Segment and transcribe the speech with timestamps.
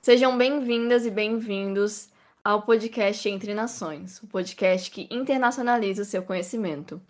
[0.00, 2.08] Sejam bem-vindas e bem-vindos
[2.44, 7.02] ao podcast Entre Nações, o podcast que internacionaliza o seu conhecimento.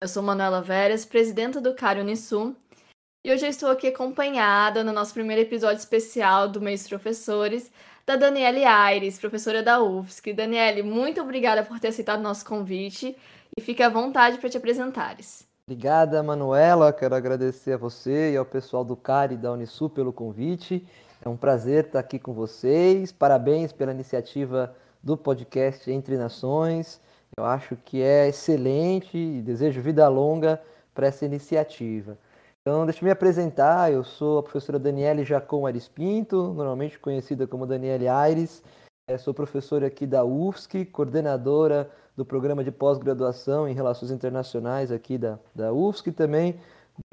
[0.00, 2.56] Eu sou Manuela Veras, presidenta do CARI Unisul,
[3.22, 7.70] e hoje eu estou aqui acompanhada no nosso primeiro episódio especial do mês Professores,
[8.06, 10.32] da Daniele Aires, professora da UFSC.
[10.32, 13.16] Daniele, muito obrigada por ter aceitado nosso convite
[13.56, 15.44] e fique à vontade para te apresentares.
[15.66, 16.92] Obrigada, Manuela.
[16.92, 20.86] Quero agradecer a você e ao pessoal do CARI e da Unisul pelo convite.
[21.20, 23.10] É um prazer estar aqui com vocês.
[23.10, 27.00] Parabéns pela iniciativa do podcast Entre Nações.
[27.36, 30.62] Eu acho que é excelente e desejo vida longa
[30.94, 32.16] para essa iniciativa.
[32.66, 33.92] Então, deixa eu me apresentar.
[33.92, 38.60] Eu sou a professora Daniele Jacom Aires Pinto, normalmente conhecida como Daniele Aires.
[39.06, 45.16] Eu sou professora aqui da UFSC, coordenadora do programa de pós-graduação em Relações Internacionais aqui
[45.16, 46.58] da, da UFSC também.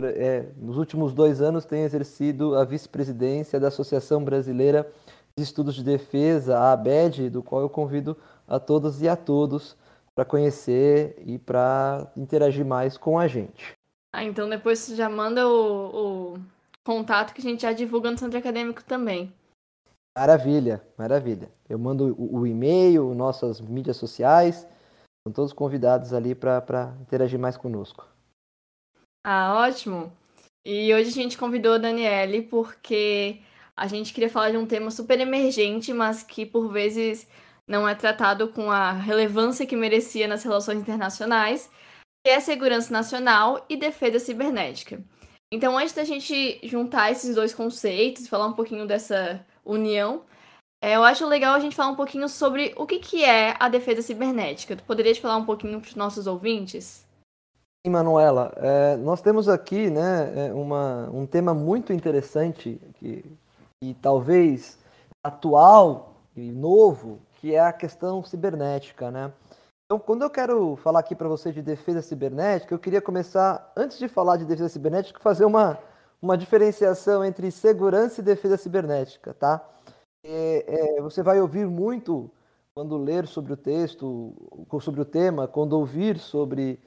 [0.01, 4.91] É, nos últimos dois anos tenho exercido a vice-presidência da Associação Brasileira
[5.37, 9.77] de Estudos de Defesa, a ABED, do qual eu convido a todos e a todos
[10.15, 13.82] para conhecer e para interagir mais com a gente.
[14.13, 16.39] Ah, então depois você já manda o, o
[16.83, 19.33] contato que a gente já divulga no Centro Acadêmico também.
[20.15, 21.51] Maravilha, maravilha.
[21.67, 24.67] Eu mando o, o e-mail, nossas mídias sociais,
[25.17, 28.07] estão todos convidados ali para interagir mais conosco.
[29.25, 30.11] Ah, ótimo.
[30.63, 33.41] E hoje a gente convidou a Daniele porque
[33.75, 37.27] a gente queria falar de um tema super emergente, mas que por vezes
[37.67, 41.71] não é tratado com a relevância que merecia nas relações internacionais,
[42.23, 45.03] que é segurança nacional e defesa cibernética.
[45.51, 50.23] Então, antes da gente juntar esses dois conceitos, falar um pouquinho dessa união,
[50.81, 53.69] é, eu acho legal a gente falar um pouquinho sobre o que, que é a
[53.69, 54.75] defesa cibernética.
[54.75, 57.05] Tu poderias falar um pouquinho para os nossos ouvintes?
[57.85, 58.53] Sim, Manuela.
[58.57, 63.23] É, nós temos aqui né, é, uma, um tema muito interessante que,
[63.83, 64.79] e talvez
[65.23, 69.31] atual e novo, que é a questão cibernética, né?
[69.85, 73.99] Então, quando eu quero falar aqui para você de defesa cibernética, eu queria começar, antes
[73.99, 75.77] de falar de defesa cibernética, fazer uma,
[76.21, 79.63] uma diferenciação entre segurança e defesa cibernética, tá?
[80.23, 82.31] É, é, você vai ouvir muito
[82.73, 84.33] quando ler sobre o texto,
[84.81, 86.79] sobre o tema, quando ouvir sobre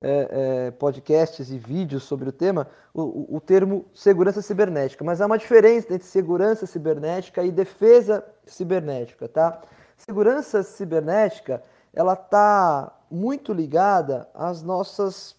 [0.00, 0.28] é,
[0.66, 5.04] é, podcasts e vídeos sobre o tema, o, o, termo segurança cibernética.
[5.04, 9.60] Mas há uma diferença entre segurança cibernética e defesa cibernética, tá?
[9.96, 11.62] Segurança cibernética
[11.94, 15.36] ela está muito ligada às nossas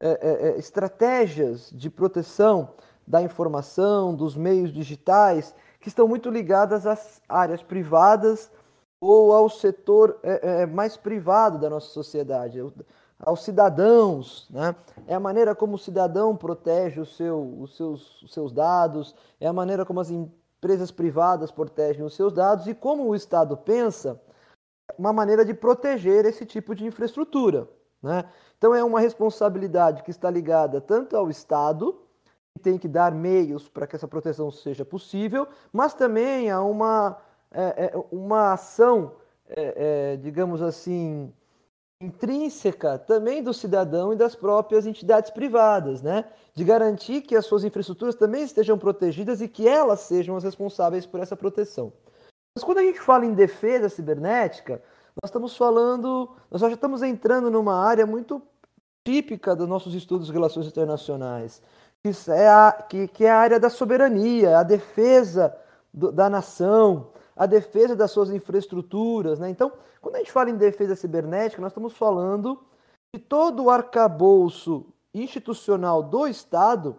[0.00, 2.70] é, é, é, estratégias de proteção
[3.06, 8.50] da informação, dos meios digitais, que estão muito ligadas às áreas privadas
[9.00, 12.60] ou ao setor é, é mais privado da nossa sociedade,
[13.18, 14.46] aos cidadãos.
[14.50, 14.76] Né?
[15.06, 19.46] É a maneira como o cidadão protege o seu, os, seus, os seus dados, é
[19.46, 24.20] a maneira como as empresas privadas protegem os seus dados e como o Estado pensa
[24.98, 27.68] uma maneira de proteger esse tipo de infraestrutura.
[28.02, 28.24] Né?
[28.58, 32.00] Então é uma responsabilidade que está ligada tanto ao Estado,
[32.54, 37.16] que tem que dar meios para que essa proteção seja possível, mas também a uma,
[37.52, 39.12] é, é, uma ação,
[39.48, 41.32] é, é digamos assim,
[42.00, 46.24] intrínseca também do cidadão e das próprias entidades privadas, né?
[46.54, 51.06] De garantir que as suas infraestruturas também estejam protegidas e que elas sejam as responsáveis
[51.06, 51.92] por essa proteção.
[52.58, 54.82] Mas quando a gente fala em defesa cibernética,
[55.22, 58.42] nós estamos falando, nós já estamos entrando numa área muito
[59.04, 61.62] típica dos nossos estudos de relações internacionais,
[62.02, 65.56] que é a, que, que é a área da soberania, a defesa
[65.94, 69.38] do, da nação, a defesa das suas infraestruturas.
[69.38, 69.50] Né?
[69.50, 69.70] Então,
[70.00, 72.60] quando a gente fala em defesa cibernética, nós estamos falando
[73.14, 76.98] de todo o arcabouço institucional do Estado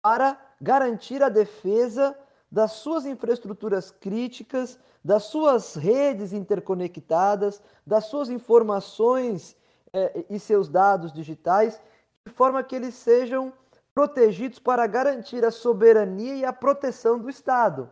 [0.00, 2.16] para garantir a defesa
[2.56, 9.54] das suas infraestruturas críticas, das suas redes interconectadas, das suas informações
[9.92, 11.78] eh, e seus dados digitais,
[12.26, 13.52] de forma que eles sejam
[13.94, 17.90] protegidos para garantir a soberania e a proteção do Estado.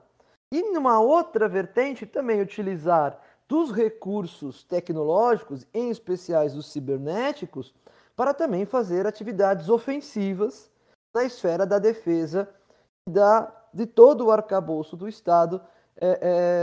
[0.51, 7.75] E numa outra vertente, também utilizar dos recursos tecnológicos, em especiais os cibernéticos,
[8.17, 10.71] para também fazer atividades ofensivas
[11.15, 12.49] na esfera da defesa
[13.07, 15.61] e da de todo o arcabouço do Estado
[15.97, 16.19] é,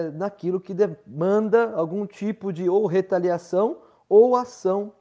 [0.07, 3.77] é, naquilo que demanda algum tipo de ou retaliação
[4.07, 4.93] ou ação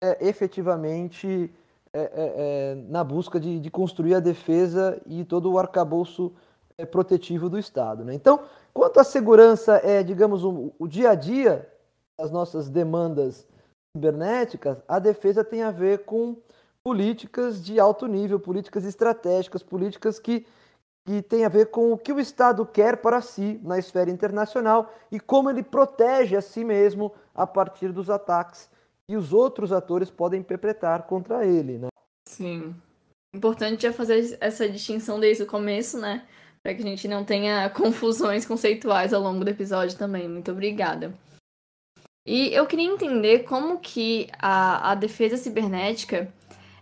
[0.00, 1.54] é, efetivamente
[1.92, 6.32] é, é, é, na busca de, de, construir a defesa e todo o arcabouço
[6.90, 8.04] protetivo do Estado.
[8.04, 8.14] Né?
[8.14, 8.40] Então,
[8.72, 11.68] quanto à segurança é, digamos, o, o dia a dia
[12.18, 13.46] das nossas demandas
[13.94, 16.36] cibernéticas, a defesa tem a ver com
[16.82, 20.46] políticas de alto nível, políticas estratégicas, políticas que,
[21.04, 24.92] que têm a ver com o que o Estado quer para si na esfera internacional
[25.10, 28.70] e como ele protege a si mesmo a partir dos ataques
[29.08, 31.78] que os outros atores podem perpetrar contra ele.
[31.78, 31.88] Né?
[32.28, 32.74] Sim.
[33.34, 36.26] Importante é fazer essa distinção desde o começo, né?
[36.62, 40.28] Para que a gente não tenha confusões conceituais ao longo do episódio também.
[40.28, 41.12] Muito obrigada.
[42.24, 46.32] E eu queria entender como que a, a defesa cibernética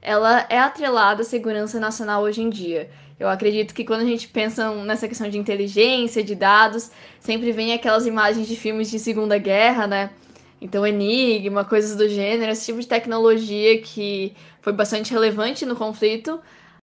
[0.02, 2.90] ela é atrelada à segurança nacional hoje em dia.
[3.20, 6.90] Eu acredito que quando a gente pensa nessa questão de inteligência, de dados,
[7.20, 10.10] sempre vem aquelas imagens de filmes de Segunda Guerra, né?
[10.58, 16.40] Então, Enigma, coisas do gênero, esse tipo de tecnologia que foi bastante relevante no conflito,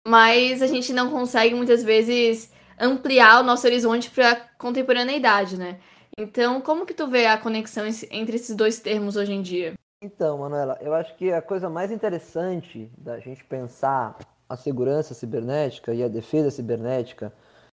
[0.06, 5.80] mas a gente não consegue muitas vezes ampliar o nosso horizonte para a contemporaneidade, né?
[6.16, 9.74] Então, como que tu vê a conexão entre esses dois termos hoje em dia?
[10.00, 14.16] Então, Manuela, eu acho que a coisa mais interessante da gente pensar
[14.50, 17.32] a segurança cibernética e a defesa cibernética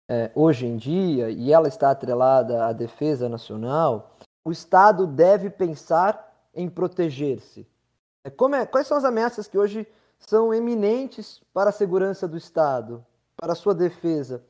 [0.09, 6.35] é, hoje em dia, e ela está atrelada à defesa nacional, o Estado deve pensar
[6.55, 7.69] em proteger-se.
[8.25, 9.87] É, é, quais são as ameaças que hoje
[10.19, 13.05] são eminentes para a segurança do Estado,
[13.37, 14.43] para a sua defesa?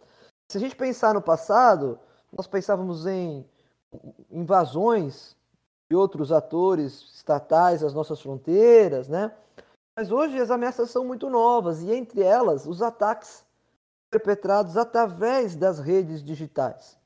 [0.48, 1.98] Se a gente pensar no passado,
[2.32, 3.44] nós pensávamos em
[4.30, 5.36] invasões
[5.90, 9.32] de outros atores estatais às nossas fronteiras, né?
[9.96, 13.44] Mas hoje as ameaças são muito novas e entre elas os ataques
[14.10, 16.98] perpetrados através das redes digitais,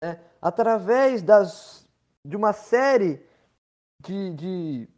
[0.00, 0.20] né?
[0.40, 1.86] através das,
[2.24, 3.24] de uma série
[4.00, 4.88] de, de,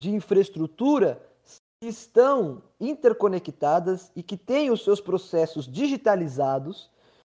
[0.00, 1.26] de infraestrutura
[1.80, 6.90] que estão interconectadas e que têm os seus processos digitalizados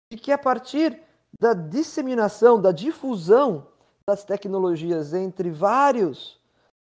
[0.09, 1.01] e que a partir
[1.37, 3.67] da disseminação, da difusão
[4.05, 6.36] das tecnologias entre vários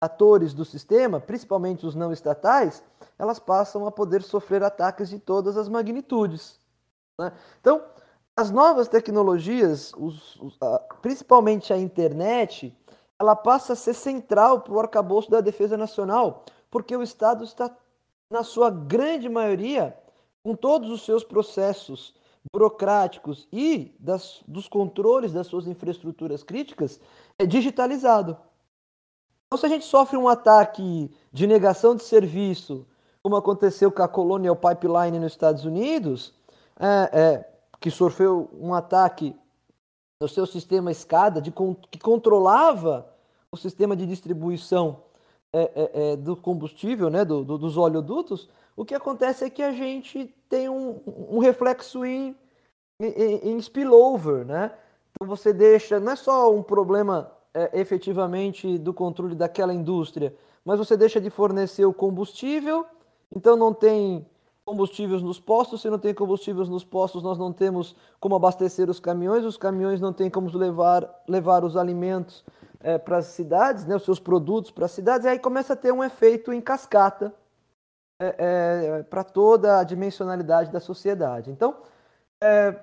[0.01, 2.84] atores do sistema, principalmente os não estatais,
[3.18, 6.60] elas passam a poder sofrer ataques de todas as magnitudes.
[7.19, 7.34] Né?
[7.60, 7.84] Então,
[8.36, 12.74] as novas tecnologias, os, os, a, principalmente a internet,
[13.19, 17.75] ela passa a ser central para o arcabouço da defesa nacional, porque o Estado está,
[18.31, 19.98] na sua grande maioria,
[20.42, 22.16] com todos os seus processos
[22.54, 27.00] burocráticos e das, dos controles das suas infraestruturas críticas
[27.38, 28.38] é digitalizado.
[29.50, 32.86] Então, se a gente sofre um ataque de negação de serviço,
[33.24, 36.36] como aconteceu com a Colonial Pipeline nos Estados Unidos,
[36.80, 37.50] é, é,
[37.80, 39.36] que sofreu um ataque
[40.22, 41.51] no seu sistema SCADA, de,
[41.90, 43.12] que controlava
[43.51, 45.01] o sistema de distribuição
[45.52, 48.48] é, é, é, do combustível, né, do, do, dos oleodutos,
[48.78, 52.38] o que acontece é que a gente tem um, um reflexo em,
[53.02, 54.72] em, em, spillover, né?
[55.12, 60.78] Então você deixa, não é só um problema é, efetivamente do controle daquela indústria, mas
[60.78, 62.86] você deixa de fornecer o combustível,
[63.34, 64.25] então não tem
[64.66, 69.00] combustíveis nos postos, se não tem combustíveis nos postos, nós não temos como abastecer os
[69.00, 72.46] caminhões, os caminhões não têm como levar, levar os alimentos
[72.80, 75.75] é, para as cidades, né, os seus produtos para as cidades, e aí começa a
[75.75, 77.34] ter um efeito em cascata
[78.22, 81.50] é, é, para toda a dimensionalidade da sociedade.
[81.50, 81.78] Então,
[82.44, 82.75] é,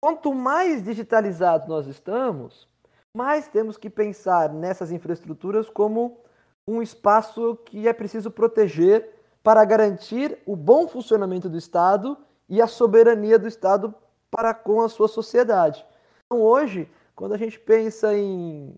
[0.00, 2.66] quanto mais digitalizados nós estamos,
[3.14, 6.18] mais temos que pensar nessas infraestruturas como
[6.66, 9.08] um espaço que é preciso proteger
[9.42, 12.16] para garantir o bom funcionamento do Estado
[12.48, 13.94] e a soberania do Estado
[14.30, 15.84] para com a sua sociedade.
[16.24, 18.74] Então, hoje, quando a gente pensa em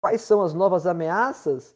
[0.00, 1.74] quais são as novas ameaças,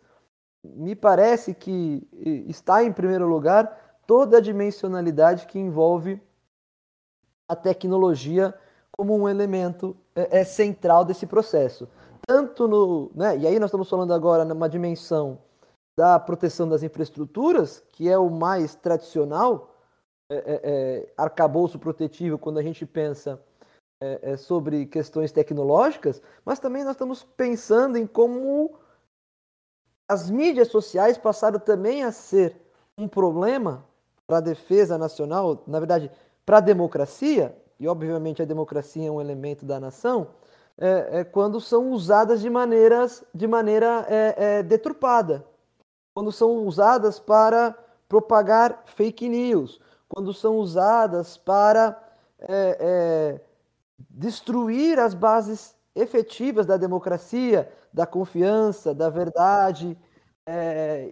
[0.63, 2.07] me parece que
[2.47, 6.21] está em primeiro lugar toda a dimensionalidade que envolve
[7.49, 8.55] a tecnologia
[8.91, 11.89] como um elemento é, é central desse processo.
[12.27, 13.11] Tanto no.
[13.15, 15.39] Né, e aí nós estamos falando agora numa dimensão
[15.97, 19.77] da proteção das infraestruturas, que é o mais tradicional
[20.31, 23.41] é, é, é arcabouço protetivo quando a gente pensa
[24.03, 28.75] é, é, sobre questões tecnológicas, mas também nós estamos pensando em como
[30.09, 32.57] as mídias sociais passaram também a ser
[32.99, 33.87] um problema
[34.27, 36.11] para a defesa nacional, na verdade,
[36.45, 40.29] para a democracia, e obviamente a democracia é um elemento da nação,
[40.83, 45.47] é, é quando são usadas de, maneiras, de maneira é, é deturpada,
[46.13, 51.97] quando são usadas para propagar fake news, quando são usadas para
[52.41, 53.41] é, é,
[54.11, 59.97] destruir as bases efetivas da democracia, da confiança, da verdade.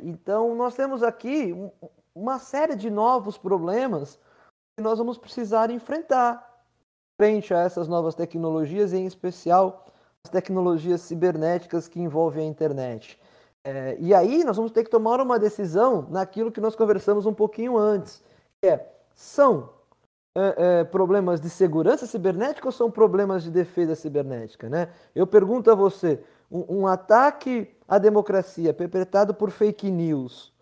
[0.03, 1.55] Então, nós temos aqui
[2.15, 4.19] uma série de novos problemas
[4.77, 6.50] que nós vamos precisar enfrentar.
[7.21, 9.85] Frente a essas novas tecnologias, em especial
[10.25, 13.21] as tecnologias cibernéticas que envolvem a internet.
[13.62, 17.35] É, e aí nós vamos ter que tomar uma decisão naquilo que nós conversamos um
[17.35, 18.23] pouquinho antes,
[18.59, 19.69] que é, são
[20.35, 24.71] é, é, problemas de segurança cibernética ou são problemas de defesa cibernética?
[24.71, 24.89] Né?
[25.15, 30.55] Eu pergunto a você, um, um ataque à democracia perpetrado por fake news,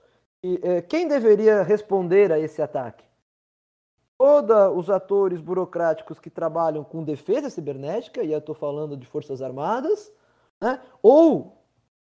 [0.43, 3.08] e, é, quem deveria responder a esse ataque?
[4.19, 9.41] Todos os atores burocráticos que trabalham com defesa cibernética, e eu estou falando de Forças
[9.41, 10.13] Armadas,
[10.61, 10.81] né?
[11.01, 11.57] ou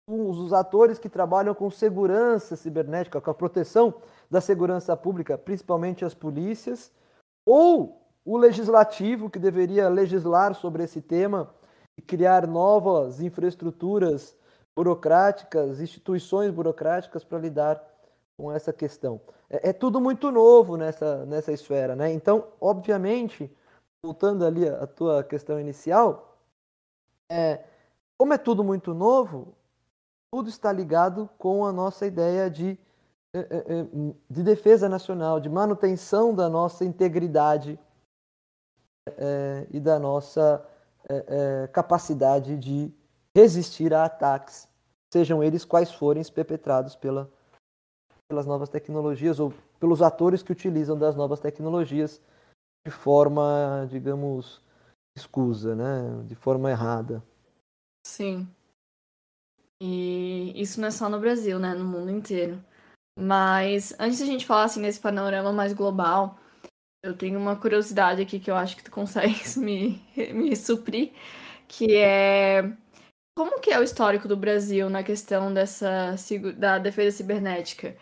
[0.07, 3.95] os atores que trabalham com segurança cibernética, com a proteção
[4.31, 6.93] da segurança pública, principalmente as polícias,
[7.45, 11.53] ou o legislativo, que deveria legislar sobre esse tema
[11.97, 14.37] e criar novas infraestruturas
[14.77, 17.83] burocráticas, instituições burocráticas para lidar
[18.37, 19.21] com essa questão.
[19.49, 22.13] É, é, tudo muito novo nessa, nessa esfera, né?
[22.13, 23.51] Então, obviamente,
[24.05, 26.39] voltando ali à tua questão inicial,
[27.31, 27.65] é,
[28.19, 29.55] como é tudo muito novo,
[30.33, 32.79] tudo está ligado com a nossa ideia de,
[33.33, 33.45] é, é,
[33.81, 37.79] é, de defesa nacional, de manutenção da nossa integridade
[39.07, 40.67] é, e da nossa
[41.71, 42.91] capacidade de
[43.37, 44.67] resistir a ataques,
[45.13, 47.31] sejam eles quais forem perpetrados pela
[48.29, 52.21] pelas novas tecnologias ou pelos atores que utilizam das novas tecnologias
[52.87, 54.63] de forma, digamos,
[55.17, 56.23] escusa, né?
[56.27, 57.23] De forma errada.
[58.07, 58.49] Sim.
[59.81, 61.75] E isso não é só no Brasil, né?
[61.75, 62.63] No mundo inteiro.
[63.19, 66.39] Mas antes da gente falar assim nesse panorama mais global,
[67.03, 70.03] eu tenho uma curiosidade aqui que eu acho que tu consegue me,
[70.33, 71.13] me suprir,
[71.69, 72.63] que é
[73.37, 76.15] como que é o histórico do Brasil na questão dessa
[76.57, 77.97] da defesa cibernética?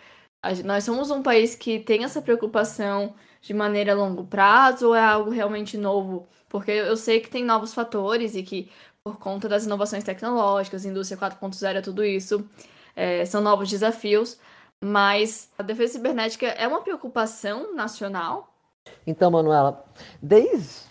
[0.64, 5.00] Nós somos um país que tem essa preocupação de maneira a longo prazo ou é
[5.00, 6.26] algo realmente novo?
[6.48, 8.70] Porque eu sei que tem novos fatores e que,
[9.04, 12.44] por conta das inovações tecnológicas, indústria 4.0, tudo isso,
[12.96, 14.36] é, são novos desafios,
[14.82, 18.52] mas a defesa cibernética é uma preocupação nacional?
[19.06, 19.84] Então, Manuela,
[20.20, 20.82] desde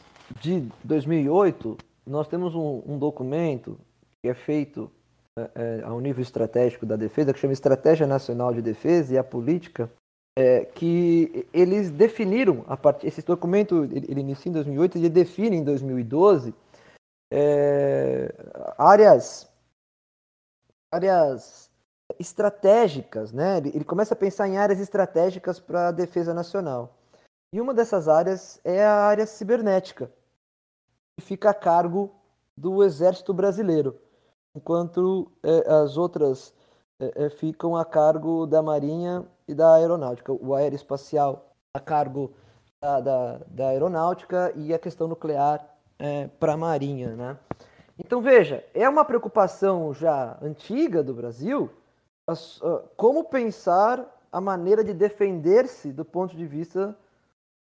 [0.83, 1.77] 2008,
[2.07, 3.77] nós temos um, um documento
[4.21, 4.89] que é feito
[5.37, 9.23] é, é, ao nível estratégico da defesa, que chama Estratégia Nacional de Defesa e a
[9.23, 9.89] Política,
[10.37, 13.05] é, que eles definiram, a part...
[13.07, 16.53] esse documento ele, ele inicia em 2008 e define em 2012
[17.31, 18.33] é,
[18.77, 19.49] áreas,
[20.91, 21.71] áreas
[22.19, 23.57] estratégicas, né?
[23.57, 26.97] Ele, ele começa a pensar em áreas estratégicas para a defesa nacional.
[27.53, 30.11] E uma dessas áreas é a área cibernética,
[31.17, 32.13] que fica a cargo
[32.57, 33.97] do Exército Brasileiro
[34.55, 36.53] enquanto é, as outras
[36.99, 40.33] é, é, ficam a cargo da Marinha e da Aeronáutica.
[40.33, 42.31] O aeroespacial a cargo
[42.81, 45.65] da, da, da Aeronáutica e a questão nuclear
[46.39, 47.15] para a Marinha.
[47.15, 47.37] Né?
[47.99, 51.69] Então, veja, é uma preocupação já antiga do Brasil
[52.27, 56.95] as, uh, como pensar a maneira de defender-se do ponto de vista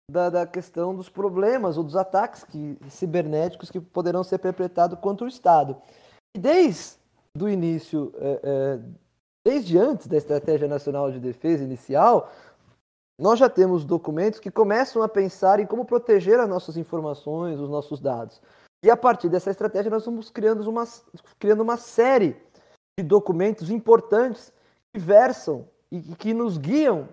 [0.09, 5.25] da, da, questão dos problemas ou dos ataques que, cibernéticos que poderão ser perpetrados contra
[5.25, 5.75] o Estado
[6.37, 6.97] desde
[7.39, 8.79] o início, é, é,
[9.45, 12.31] desde antes da Estratégia Nacional de Defesa inicial,
[13.19, 17.69] nós já temos documentos que começam a pensar em como proteger as nossas informações, os
[17.69, 18.41] nossos dados.
[18.81, 20.87] E a partir dessa estratégia, nós vamos criando uma,
[21.37, 22.37] criando uma série
[22.97, 24.53] de documentos importantes
[24.93, 27.09] que versam e que nos guiam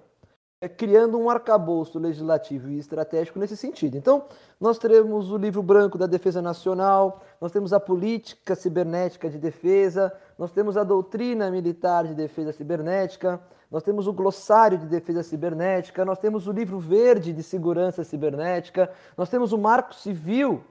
[0.77, 3.97] criando um arcabouço legislativo e estratégico nesse sentido.
[3.97, 4.25] Então,
[4.59, 10.11] nós teremos o livro branco da Defesa Nacional, nós temos a política cibernética de defesa,
[10.39, 13.39] nós temos a doutrina militar de defesa cibernética,
[13.71, 18.91] nós temos o glossário de defesa cibernética, nós temos o livro verde de segurança cibernética,
[19.17, 20.65] nós temos o marco civil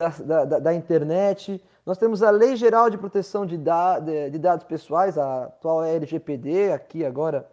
[0.00, 4.38] da, da, da internet, nós temos a Lei Geral de Proteção de, da, de, de
[4.38, 7.46] Dados Pessoais, a atual LGPD, aqui agora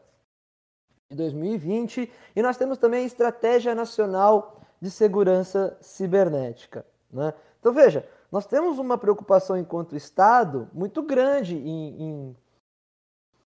[1.09, 6.85] de 2020, e nós temos também a Estratégia Nacional de Segurança Cibernética.
[7.11, 7.33] Né?
[7.59, 12.35] Então, veja, nós temos uma preocupação enquanto Estado muito grande em,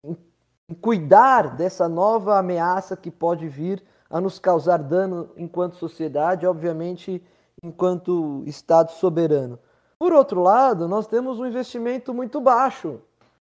[0.04, 0.16] em,
[0.70, 7.24] em, cuidar dessa nova ameaça que pode vir a nos causar dano enquanto sociedade, obviamente,
[7.64, 9.58] enquanto Estado soberano.
[9.98, 13.02] Por outro lado, nós temos um investimento muito baixo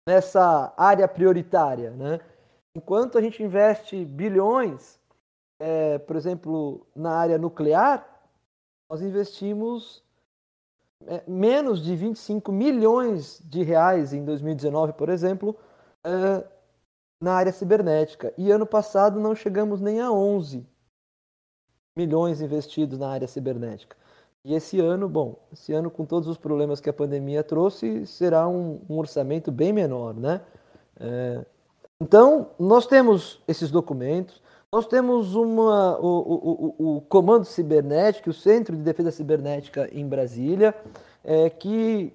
[0.06, 1.90] nessa área prioritária.
[1.90, 2.20] Né?
[2.74, 4.98] Enquanto a gente investe bilhões,
[5.58, 8.04] é, por exemplo, na área nuclear,
[8.90, 10.02] nós investimos
[11.06, 15.56] é, menos de 25 milhões de reais em 2019, por exemplo,
[16.02, 16.44] é,
[17.20, 18.34] na área cibernética.
[18.36, 20.66] E ano passado não chegamos nem a 11
[21.96, 23.96] milhões investidos na área cibernética.
[24.44, 28.46] E esse ano, bom, esse ano com todos os problemas que a pandemia trouxe, será
[28.48, 30.42] um, um orçamento bem menor, né?
[31.00, 31.46] É,
[32.00, 38.34] então, nós temos esses documentos, nós temos uma, o, o, o, o, Comando Cibernético, o
[38.34, 40.74] Centro de Defesa Cibernética em Brasília,
[41.22, 42.12] é, que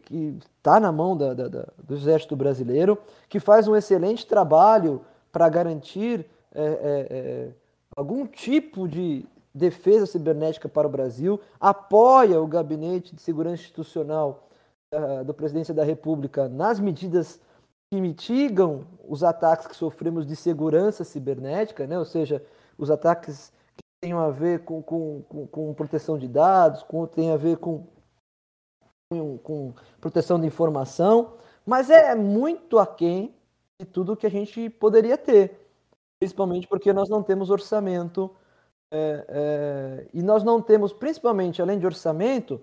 [0.57, 2.97] está na mão da, da, da, do Exército Brasileiro,
[3.29, 7.49] que faz um excelente trabalho para garantir é, é, é,
[7.95, 14.47] algum tipo de defesa cibernética para o Brasil, apoia o Gabinete de Segurança Institucional
[14.93, 17.39] uh, da Presidência da República nas medidas
[17.91, 21.97] que mitigam os ataques que sofremos de segurança cibernética, né?
[21.97, 22.45] ou seja,
[22.77, 27.31] os ataques que têm a ver com, com, com, com proteção de dados, com, tem
[27.31, 27.87] a ver com,
[29.11, 31.33] com, com proteção de informação,
[31.65, 33.33] mas é muito aquém
[33.79, 35.67] de tudo que a gente poderia ter,
[36.19, 38.29] principalmente porque nós não temos orçamento
[38.91, 42.61] é, é, e nós não temos, principalmente além de orçamento,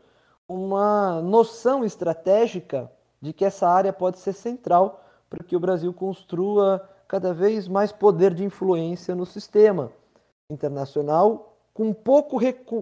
[0.49, 2.91] uma noção estratégica
[3.21, 7.93] de que essa área pode ser central para que o Brasil construa cada vez mais
[7.93, 9.93] poder de influência no sistema
[10.51, 12.39] internacional, com pouco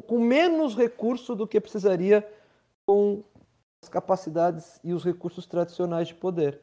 [0.06, 2.26] com menos recurso do que precisaria
[2.86, 3.22] com
[3.82, 6.60] as capacidades e os recursos tradicionais de poder.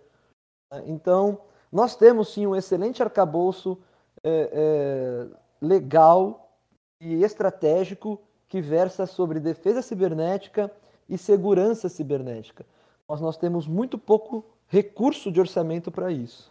[0.86, 1.40] Então,
[1.72, 3.78] nós temos sim um excelente arcabouço
[4.24, 5.28] é, é,
[5.62, 6.58] legal
[7.00, 10.72] e estratégico que versa sobre defesa cibernética
[11.08, 12.66] e segurança cibernética.
[13.08, 16.50] Mas nós temos muito pouco recurso de orçamento para isso.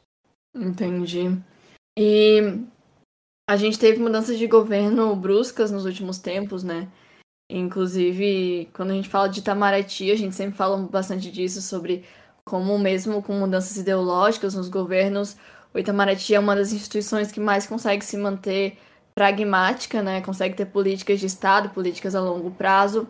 [0.55, 1.37] Entendi.
[1.99, 2.61] E
[3.49, 6.89] a gente teve mudanças de governo bruscas nos últimos tempos, né?
[7.50, 12.05] Inclusive, quando a gente fala de Itamaraty, a gente sempre fala bastante disso, sobre
[12.45, 15.37] como mesmo com mudanças ideológicas nos governos,
[15.73, 18.77] o Itamaraty é uma das instituições que mais consegue se manter
[19.15, 20.21] pragmática, né?
[20.21, 23.09] Consegue ter políticas de Estado, políticas a longo prazo.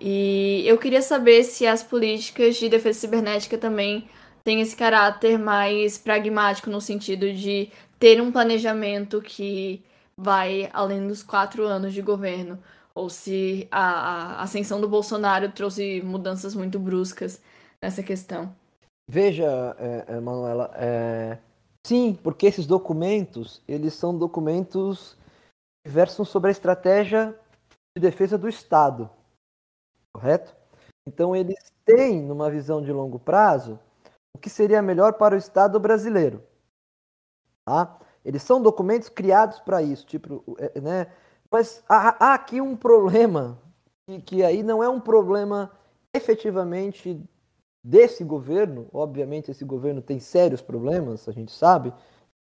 [0.00, 4.08] E eu queria saber se as políticas de defesa cibernética também
[4.44, 9.82] têm esse caráter mais pragmático, no sentido de ter um planejamento que
[10.16, 12.58] vai além dos quatro anos de governo,
[12.94, 17.40] ou se a, a ascensão do Bolsonaro trouxe mudanças muito bruscas
[17.80, 18.54] nessa questão.
[19.08, 21.38] Veja, é, Manuela, é,
[21.84, 25.16] Sim, porque esses documentos, eles são documentos
[25.84, 27.36] que versam sobre a estratégia
[27.96, 29.10] de defesa do Estado,
[30.14, 30.54] correto?
[31.06, 33.80] Então eles têm, numa visão de longo prazo,
[34.42, 36.42] que seria melhor para o Estado brasileiro.
[37.64, 37.98] Tá?
[38.24, 41.12] Eles são documentos criados para isso, tipo, é, né?
[41.50, 43.58] Mas há, há aqui um problema
[44.06, 45.70] que, que aí não é um problema
[46.14, 47.22] efetivamente
[47.84, 51.92] desse governo, obviamente esse governo tem sérios problemas, a gente sabe,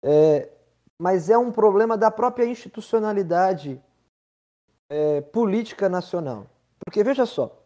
[0.02, 0.50] é,
[1.00, 3.80] mas é um problema da própria institucionalidade
[4.88, 6.46] é, política nacional.
[6.84, 7.59] Porque veja só,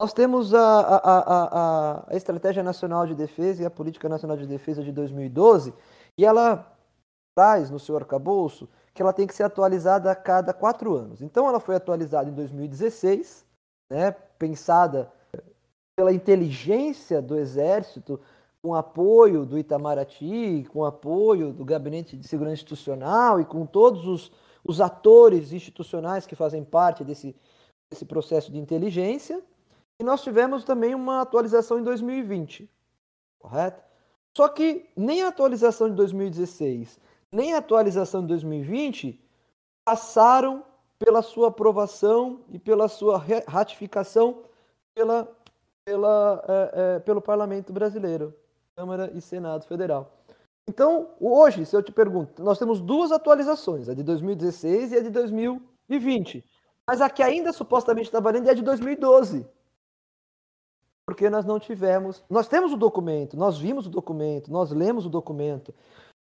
[0.00, 4.46] nós temos a, a, a, a, Estratégia Nacional de Defesa e a Política Nacional de
[4.46, 5.72] Defesa de 2012,
[6.18, 6.76] e ela
[7.36, 11.20] traz no seu arcabouço que ela tem que ser atualizada a cada quatro anos.
[11.20, 13.44] Então ela foi atualizada em 2016,
[13.90, 15.12] né, pensada
[15.96, 18.20] pela inteligência do Exército,
[18.62, 24.32] com apoio do Itamaraty, com apoio do Gabinete de Segurança Institucional e com todos os,
[24.64, 27.36] os atores institucionais que fazem parte desse,
[27.92, 29.42] desse processo de inteligência.
[29.98, 32.70] E nós tivemos também uma atualização em 2020,
[33.38, 33.82] correto?
[34.36, 36.98] Só que nem a atualização de 2016,
[37.30, 39.20] nem a atualização de 2020
[39.84, 40.64] passaram
[40.98, 44.42] pela sua aprovação e pela sua ratificação
[44.94, 45.28] pela
[45.84, 48.34] pela, é, é, pelo Parlamento Brasileiro,
[48.74, 50.10] Câmara e Senado Federal.
[50.66, 55.02] Então, hoje, se eu te pergunto, nós temos duas atualizações, a de 2016 e a
[55.02, 56.42] de 2020.
[56.86, 59.46] Mas a que ainda supostamente está valendo é a de 2012.
[61.06, 62.22] Porque nós não tivemos.
[62.30, 65.74] Nós temos o documento, nós vimos o documento, nós lemos o documento.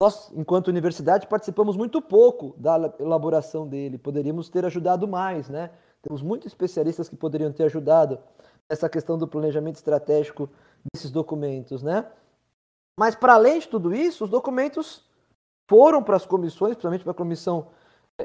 [0.02, 3.98] Nós, enquanto universidade, participamos muito pouco da elaboração dele.
[3.98, 5.72] Poderíamos ter ajudado mais, né?
[6.02, 8.20] Temos muitos especialistas que poderiam ter ajudado
[8.70, 10.50] essa questão do planejamento estratégico
[10.92, 12.06] desses documentos, né?
[13.00, 15.04] Mas para além de tudo isso, os documentos
[15.70, 17.68] foram para as comissões, principalmente para a comissão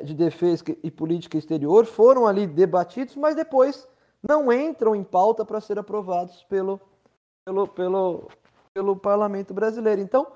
[0.02, 3.88] de defesa e política exterior, foram ali debatidos, mas depois
[4.22, 6.80] não entram em pauta para ser aprovados pelo,
[7.44, 8.28] pelo, pelo,
[8.74, 10.00] pelo parlamento brasileiro.
[10.00, 10.26] Então,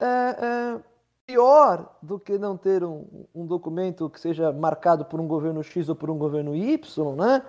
[0.00, 0.80] é, é
[1.26, 5.88] pior do que não ter um, um documento que seja marcado por um governo X
[5.88, 7.42] ou por um governo Y, né?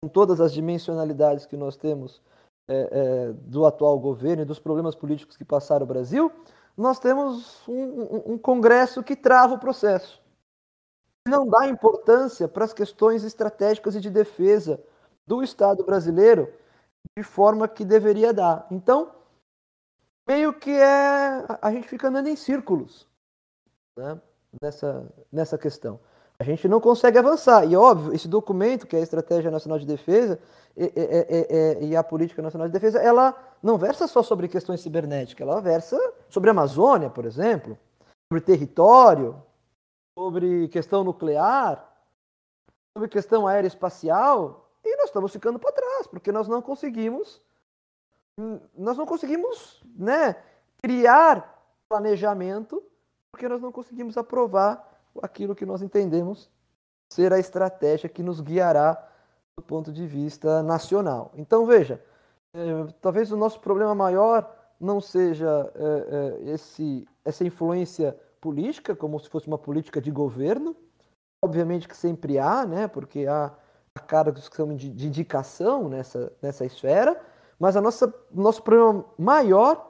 [0.00, 2.22] com todas as dimensionalidades que nós temos
[2.68, 6.30] é, é, do atual governo e dos problemas políticos que passaram o Brasil,
[6.76, 10.22] nós temos um, um, um Congresso que trava o processo.
[11.26, 14.80] Não dá importância para as questões estratégicas e de defesa
[15.28, 16.50] do Estado brasileiro
[17.16, 18.66] de forma que deveria dar.
[18.70, 19.12] Então,
[20.26, 23.06] meio que é a gente fica andando em círculos
[23.96, 24.18] né,
[24.60, 26.00] nessa, nessa questão.
[26.40, 27.66] A gente não consegue avançar.
[27.70, 30.38] E óbvio, esse documento, que é a Estratégia Nacional de Defesa
[30.76, 34.80] e, e, e, e, a Política Nacional de Defesa, ela não versa só sobre questões
[34.80, 35.98] cibernéticas, ela versa
[36.30, 37.76] sobre a Amazônia, por exemplo,
[38.32, 39.42] sobre território,
[40.16, 41.84] sobre questão nuclear,
[42.96, 44.67] sobre questão aeroespacial,
[45.08, 47.42] nós estamos ficando para trás, porque nós não conseguimos
[48.76, 50.36] nós não conseguimos, né,
[50.80, 52.82] criar planejamento,
[53.32, 56.48] porque nós não conseguimos aprovar aquilo que nós entendemos
[57.10, 58.96] ser a estratégia que nos guiará
[59.56, 61.32] do ponto de vista nacional.
[61.34, 62.02] Então, veja,
[62.54, 69.18] é, talvez o nosso problema maior não seja é, é, esse, essa influência política, como
[69.18, 70.76] se fosse uma política de governo,
[71.42, 73.52] obviamente que sempre há, né, porque há
[73.98, 77.20] cargos que são de, de indicação nessa, nessa esfera,
[77.58, 79.88] mas a nossa nosso problema maior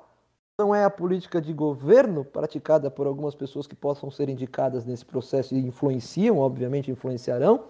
[0.59, 5.05] não é a política de governo praticada por algumas pessoas que possam ser indicadas nesse
[5.05, 7.64] processo e influenciam, obviamente influenciarão,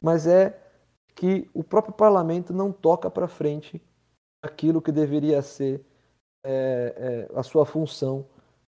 [0.00, 0.58] mas é
[1.14, 3.80] que o próprio parlamento não toca para frente
[4.42, 5.84] aquilo que deveria ser
[6.44, 8.26] é, é, a sua função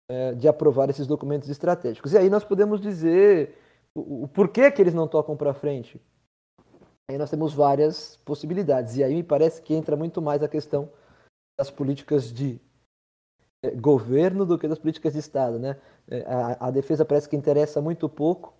[0.08, 2.12] é, de aprovar esses documentos estratégicos.
[2.12, 3.58] E aí nós podemos dizer
[3.92, 6.00] o, o porquê que eles não tocam para frente.
[7.08, 8.96] Aí nós temos várias possibilidades.
[8.96, 10.90] E aí me parece que entra muito mais a questão
[11.58, 12.60] das políticas de
[13.64, 15.58] é, governo do que das políticas de Estado.
[15.58, 15.80] Né?
[16.08, 18.52] É, a, a defesa parece que interessa muito pouco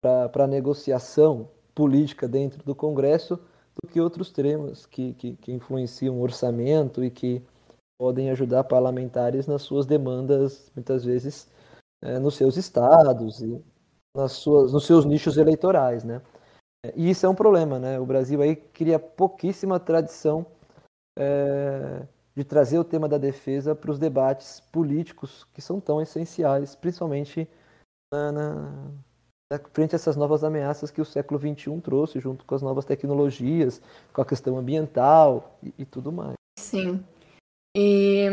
[0.00, 3.36] para a negociação política dentro do Congresso
[3.80, 7.42] do que outros temas que, que, que influenciam o orçamento e que
[7.98, 11.48] podem ajudar parlamentares nas suas demandas, muitas vezes,
[12.02, 13.60] é, nos seus estados e
[14.16, 16.04] nas suas, nos seus nichos eleitorais.
[16.04, 16.22] Né?
[16.96, 17.98] E isso é um problema, né?
[17.98, 20.46] O Brasil aí cria pouquíssima tradição
[21.18, 22.02] é,
[22.36, 27.48] de trazer o tema da defesa para os debates políticos que são tão essenciais, principalmente
[28.12, 32.62] na, na, frente a essas novas ameaças que o século XXI trouxe, junto com as
[32.62, 36.34] novas tecnologias, com a questão ambiental e, e tudo mais.
[36.58, 37.04] Sim.
[37.76, 38.26] E,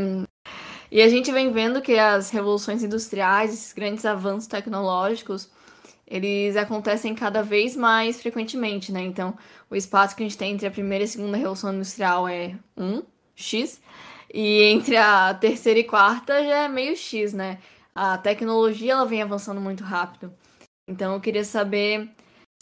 [0.91, 5.50] e a gente vem vendo que as revoluções industriais, esses grandes avanços tecnológicos,
[6.08, 9.02] eles acontecem cada vez mais frequentemente, né?
[9.02, 9.38] Então,
[9.70, 12.56] o espaço que a gente tem entre a primeira e a segunda revolução industrial é
[12.78, 13.04] 1,
[13.36, 13.82] x,
[14.34, 17.60] e entre a terceira e quarta já é meio x, né?
[17.94, 20.34] A tecnologia ela vem avançando muito rápido.
[20.88, 22.10] Então, eu queria saber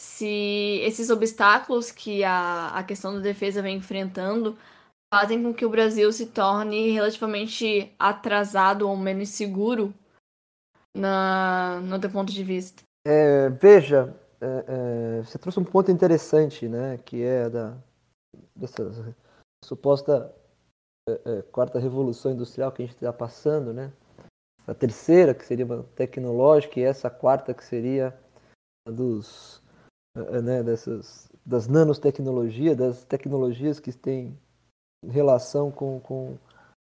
[0.00, 4.56] se esses obstáculos que a, a questão da defesa vem enfrentando
[5.12, 9.94] fazem com que o Brasil se torne relativamente atrasado ou menos seguro
[10.96, 12.82] na, no teu ponto de vista.
[13.06, 17.76] É, veja, é, é, você trouxe um ponto interessante, né, que é da
[18.54, 19.14] dessa
[19.64, 20.34] suposta
[21.08, 23.92] é, é, quarta revolução industrial que a gente está passando, né?
[24.66, 28.16] A terceira que seria uma tecnológica e essa quarta que seria
[28.88, 29.62] dos
[30.16, 34.38] é, né, dessas das nanotecnologias, das tecnologias que têm
[35.06, 36.38] relação com, com com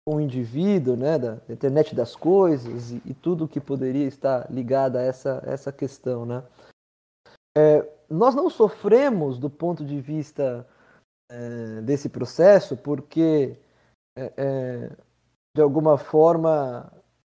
[0.06, 5.02] o indivíduo, né, da internet das coisas e, e tudo que poderia estar ligado a
[5.02, 6.26] essa, essa questão.
[6.26, 6.44] Né?
[7.58, 10.68] É, nós não sofremos do ponto de vista
[11.32, 13.58] é, desse processo porque,
[14.18, 14.90] é, é
[15.56, 16.92] de alguma forma,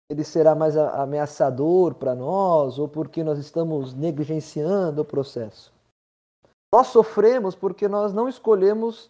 [0.10, 5.73] ele será mais ameaçador para nós ou porque nós estamos negligenciando o processo.
[6.71, 9.10] Nós sofremos porque nós não escolhemos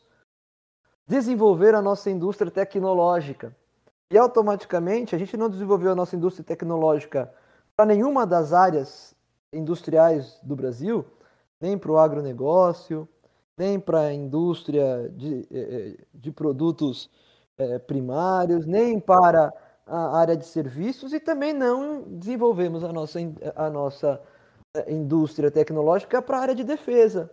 [1.10, 3.56] desenvolver a nossa indústria tecnológica.
[4.12, 7.34] E automaticamente a gente não desenvolveu a nossa indústria tecnológica
[7.76, 9.16] para nenhuma das áreas
[9.52, 11.04] industriais do Brasil,
[11.60, 13.10] nem para o agronegócio,
[13.58, 17.10] nem para a indústria de, eh, eh, de produtos
[17.58, 19.52] eh, primários, nem para
[19.88, 23.20] a área de serviços e também não desenvolvemos a nossa,
[23.56, 24.22] a nossa
[24.88, 27.32] indústria tecnológica para a área de defesa.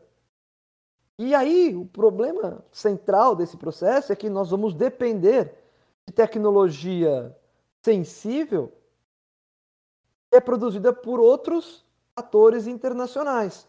[1.19, 5.55] E aí, o problema central desse processo é que nós vamos depender
[6.07, 7.35] de tecnologia
[7.83, 8.73] sensível
[10.31, 13.67] que é produzida por outros atores internacionais.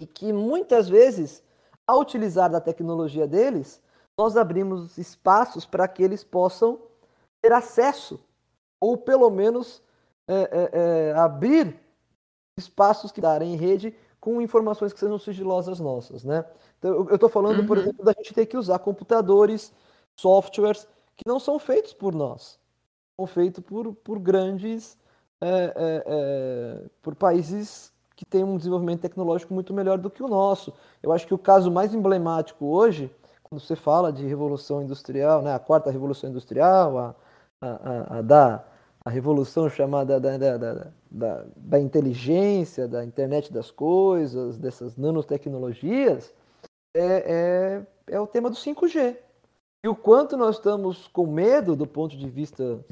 [0.00, 1.42] E que muitas vezes,
[1.86, 3.82] ao utilizar da tecnologia deles,
[4.16, 6.80] nós abrimos espaços para que eles possam
[7.42, 8.18] ter acesso,
[8.80, 9.82] ou pelo menos
[10.26, 11.78] é, é, é, abrir
[12.56, 16.44] espaços que darem em rede com informações que sejam sigilosas nossas, né?
[16.78, 17.66] Então, eu estou falando, uhum.
[17.66, 19.72] por exemplo, da gente ter que usar computadores,
[20.16, 22.58] softwares que não são feitos por nós,
[23.16, 24.98] são feitos por, por grandes,
[25.40, 30.28] é, é, é, por países que têm um desenvolvimento tecnológico muito melhor do que o
[30.28, 30.74] nosso.
[31.02, 33.10] Eu acho que o caso mais emblemático hoje,
[33.42, 37.14] quando você fala de revolução industrial, né, a quarta revolução industrial, a,
[37.60, 38.64] a, a, a da
[39.04, 46.32] a revolução chamada da, da, da, da, da inteligência, da internet das coisas, dessas nanotecnologias,
[46.94, 49.16] é, é, é o tema do 5G.
[49.82, 52.84] E o quanto nós estamos com medo, do ponto de vista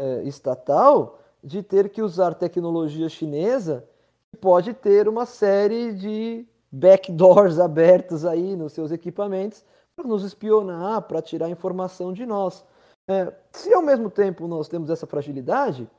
[0.00, 3.84] é, estatal, de ter que usar tecnologia chinesa
[4.30, 9.62] que pode ter uma série de backdoors abertos aí nos seus equipamentos
[9.94, 12.64] para nos espionar, para tirar informação de nós.
[13.08, 15.90] É, se ao mesmo tempo nós temos essa fragilidade,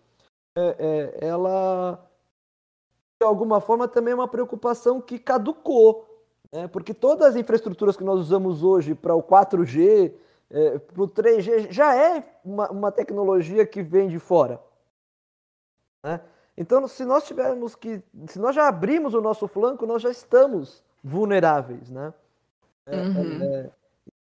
[0.55, 0.75] é,
[1.19, 2.09] é, ela
[3.21, 6.67] de alguma forma também é uma preocupação que caducou, né?
[6.67, 10.13] porque todas as infraestruturas que nós usamos hoje para o 4G,
[10.49, 14.61] é, para o 3G, já é uma, uma, tecnologia que vem de fora.
[16.03, 16.21] Né?
[16.55, 20.83] Então, se nós tivermos que, se nós já abrimos o nosso flanco, nós já estamos
[21.03, 22.13] vulneráveis, né?
[22.85, 23.71] É, uhum.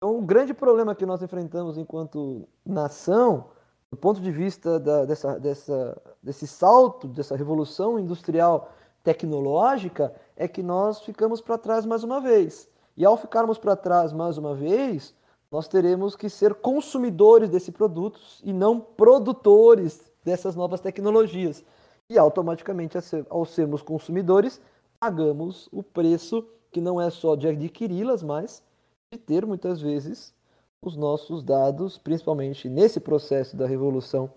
[0.03, 3.51] Então, o grande problema que nós enfrentamos enquanto nação,
[3.88, 8.73] do ponto de vista da, dessa, dessa, desse salto, dessa revolução industrial
[9.05, 12.69] tecnológica, é que nós ficamos para trás mais uma vez.
[12.97, 15.15] E ao ficarmos para trás mais uma vez,
[15.53, 21.65] nós teremos que ser consumidores desses produtos e não produtores dessas novas tecnologias.
[22.11, 22.99] E automaticamente,
[23.31, 24.61] ao sermos consumidores,
[24.99, 28.65] pagamos o preço que não é só de adquiri-las, mas
[29.12, 30.35] de ter muitas vezes
[30.83, 34.33] os nossos dados, principalmente nesse processo da revolução,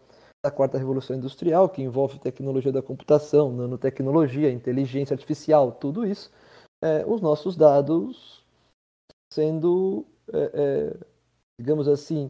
[0.46, 6.30] da quarta revolução industrial, que envolve tecnologia da computação, nanotecnologia, inteligência artificial, tudo isso,
[6.84, 8.46] é, os nossos dados
[9.34, 10.98] sendo, é, é,
[11.60, 12.30] digamos assim,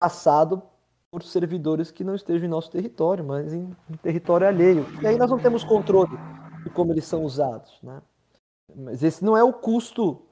[0.00, 0.62] passado
[1.10, 4.86] por servidores que não estejam em nosso território, mas em, em território alheio.
[5.00, 6.16] E aí nós não temos controle
[6.64, 8.02] de como eles são usados, né?
[8.74, 10.27] Mas esse não é o custo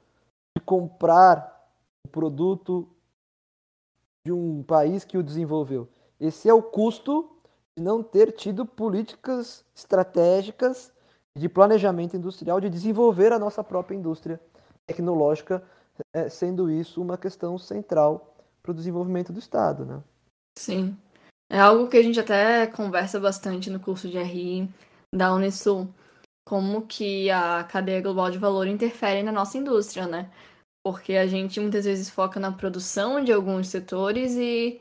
[0.57, 1.69] de comprar
[2.03, 2.89] o produto
[4.25, 5.87] de um país que o desenvolveu.
[6.19, 7.29] Esse é o custo
[7.75, 10.91] de não ter tido políticas estratégicas
[11.35, 14.41] de planejamento industrial, de desenvolver a nossa própria indústria
[14.87, 15.63] tecnológica,
[16.11, 19.85] é, sendo isso uma questão central para o desenvolvimento do Estado.
[19.85, 20.01] Né?
[20.57, 20.97] Sim.
[21.51, 24.67] É algo que a gente até conversa bastante no curso de RI
[25.13, 25.87] da Unisul
[26.47, 30.29] como que a cadeia global de valor interfere na nossa indústria, né?
[30.81, 34.79] Porque a gente muitas vezes foca na produção de alguns setores e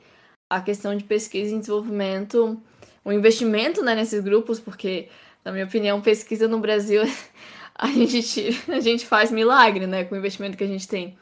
[0.49, 2.63] a questão de pesquisa e desenvolvimento,
[3.05, 5.09] o investimento né, nesses grupos, porque,
[5.45, 7.03] na minha opinião, pesquisa no Brasil,
[7.75, 11.19] a gente, a gente faz milagre né, com o investimento que a gente tem.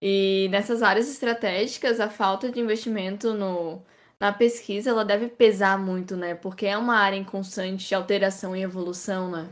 [0.00, 3.82] E nessas áreas estratégicas, a falta de investimento no,
[4.20, 6.34] na pesquisa ela deve pesar muito, né?
[6.36, 9.48] Porque é uma área em constante alteração e evolução, né?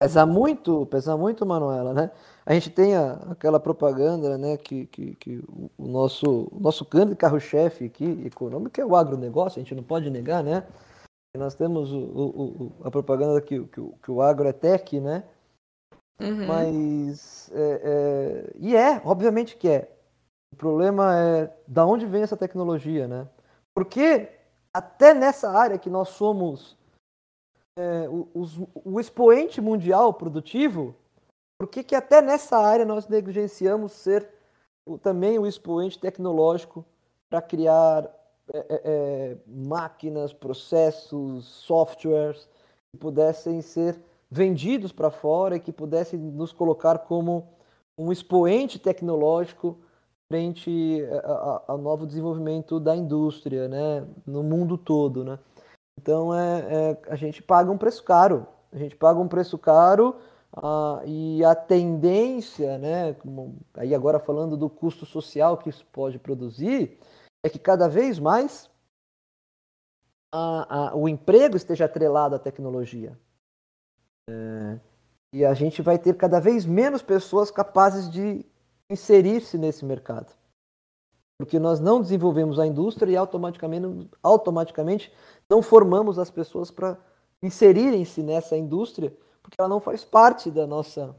[0.00, 2.10] Pesa muito, pesa muito, Manuela, né?
[2.46, 5.42] A gente tem a, aquela propaganda, né, que, que, que
[5.76, 10.08] o nosso, o nosso grande carro-chefe aqui, econômico, é o agronegócio, a gente não pode
[10.08, 10.64] negar, né?
[11.36, 15.24] nós temos o, o, o, a propaganda que, que, que o agro é tech, né?
[16.20, 16.46] Uhum.
[16.46, 19.92] Mas, é, é, e é, obviamente que é.
[20.52, 23.28] O problema é da onde vem essa tecnologia, né?
[23.74, 24.28] Porque
[24.72, 26.76] até nessa área que nós somos
[27.78, 28.26] é, o,
[28.84, 30.96] o expoente mundial produtivo,
[31.56, 34.28] por que, até nessa área nós negligenciamos ser
[34.84, 36.84] o, também o expoente tecnológico
[37.30, 38.04] para criar
[38.52, 42.48] é, é, é, máquinas, processos, softwares
[42.90, 47.46] que pudessem ser vendidos para fora e que pudessem nos colocar como
[47.96, 49.78] um expoente tecnológico
[50.28, 51.02] frente
[51.66, 55.38] ao novo desenvolvimento da indústria, né, no mundo todo, né?
[56.08, 58.46] Então é, é, a gente paga um preço caro.
[58.72, 60.16] A gente paga um preço caro
[60.56, 66.18] ah, e a tendência, né, como, aí agora falando do custo social que isso pode
[66.18, 66.98] produzir,
[67.44, 68.70] é que cada vez mais
[70.32, 73.14] a, a, o emprego esteja atrelado à tecnologia.
[74.30, 74.80] É,
[75.34, 78.46] e a gente vai ter cada vez menos pessoas capazes de
[78.88, 80.32] inserir-se nesse mercado
[81.38, 85.12] porque nós não desenvolvemos a indústria e automaticamente, automaticamente
[85.50, 86.98] não formamos as pessoas para
[87.42, 91.14] inserirem-se nessa indústria, porque ela não faz parte da nossa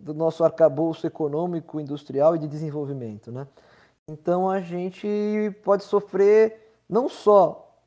[0.00, 3.46] do nosso arcabouço econômico, industrial e de desenvolvimento, né?
[4.08, 5.06] Então a gente
[5.62, 7.78] pode sofrer não só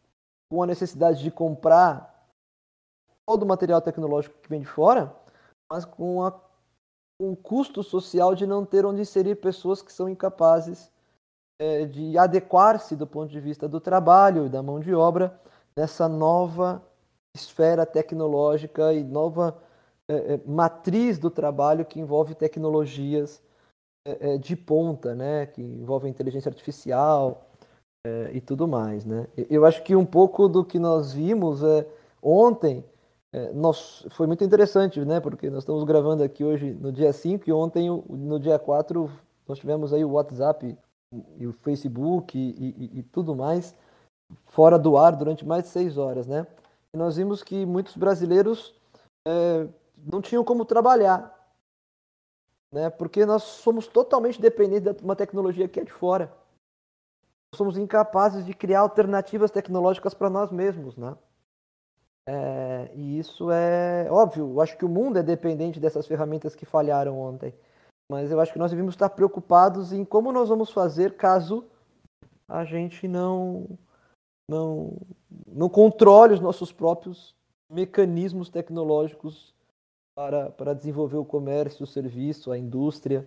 [0.49, 2.29] com a necessidade de comprar
[3.25, 5.13] todo o material tecnológico que vem de fora,
[5.69, 6.39] mas com a
[7.19, 10.90] um custo social de não ter onde inserir pessoas que são incapazes
[11.61, 15.39] é, de adequar-se do ponto de vista do trabalho e da mão de obra
[15.77, 16.81] nessa nova
[17.35, 19.55] esfera tecnológica e nova
[20.09, 23.43] é, é, matriz do trabalho que envolve tecnologias
[24.07, 25.45] é, é de ponta, né?
[25.45, 27.47] Que envolve inteligência artificial
[28.03, 29.27] é, e tudo mais, né?
[29.47, 31.87] Eu acho que um pouco do que nós vimos é,
[32.21, 32.83] ontem
[33.53, 35.21] nós, foi muito interessante, né?
[35.21, 39.09] Porque nós estamos gravando aqui hoje no dia 5 e ontem, no dia 4,
[39.47, 40.77] nós tivemos aí o WhatsApp
[41.37, 43.75] e o Facebook e, e, e tudo mais
[44.45, 46.47] fora do ar durante mais de seis horas, né?
[46.93, 48.73] E nós vimos que muitos brasileiros
[49.27, 49.67] é,
[50.11, 51.37] não tinham como trabalhar,
[52.73, 52.89] né?
[52.89, 56.33] Porque nós somos totalmente dependentes de uma tecnologia que é de fora.
[57.53, 61.17] Somos incapazes de criar alternativas tecnológicas para nós mesmos, né?
[62.25, 64.51] É, e isso é óbvio.
[64.51, 67.53] Eu acho que o mundo é dependente dessas ferramentas que falharam ontem.
[68.11, 71.63] Mas eu acho que nós devemos estar preocupados em como nós vamos fazer caso
[72.45, 73.65] a gente não
[74.49, 74.97] não,
[75.47, 77.33] não controle os nossos próprios
[77.71, 79.55] mecanismos tecnológicos
[80.13, 83.25] para, para desenvolver o comércio, o serviço, a indústria.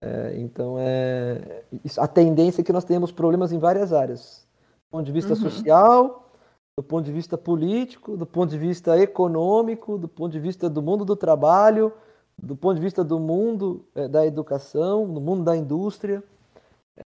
[0.00, 1.64] É, então, é,
[1.98, 4.46] a tendência é que nós tenhamos problemas em várias áreas.
[4.84, 5.40] Do ponto de vista uhum.
[5.40, 6.30] social,
[6.78, 10.80] do ponto de vista político, do ponto de vista econômico, do ponto de vista do
[10.80, 11.92] mundo do trabalho,
[12.40, 16.22] do ponto de vista do mundo é, da educação, do mundo da indústria.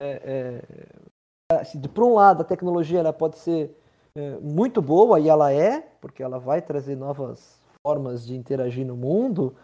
[0.01, 0.63] É,
[1.51, 3.75] é por um lado, a tecnologia ela pode ser
[4.15, 8.97] é, muito boa, e ela é, porque ela vai trazer novas formas de interagir no
[8.97, 9.55] mundo,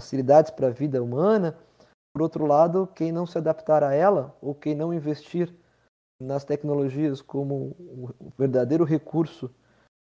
[0.00, 1.56] facilidades para a vida humana.
[2.14, 5.52] Por outro lado, quem não se adaptar a ela, ou quem não investir
[6.22, 7.76] nas tecnologias como
[8.20, 9.50] o verdadeiro recurso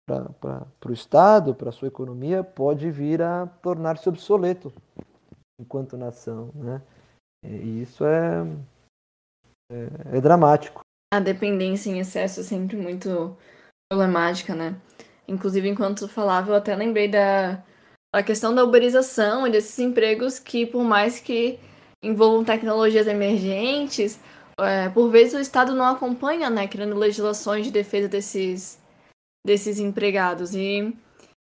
[0.07, 4.73] para o Estado, para a sua economia, pode vir a tornar-se obsoleto
[5.61, 6.51] enquanto nação.
[6.55, 6.83] Né?
[7.45, 8.45] E isso é,
[9.71, 13.37] é, é dramático a dependência em excesso é sempre muito
[13.91, 14.75] problemática, né?
[15.29, 17.63] Inclusive, enquanto falava, eu até lembrei da
[18.15, 21.59] a questão da uberização e desses empregos que, por mais que
[22.03, 24.19] envolvam tecnologias emergentes,
[24.59, 26.67] é, por vezes o Estado não acompanha, né?
[26.67, 28.79] Criando legislações de defesa desses,
[29.45, 30.55] desses empregados.
[30.55, 30.97] E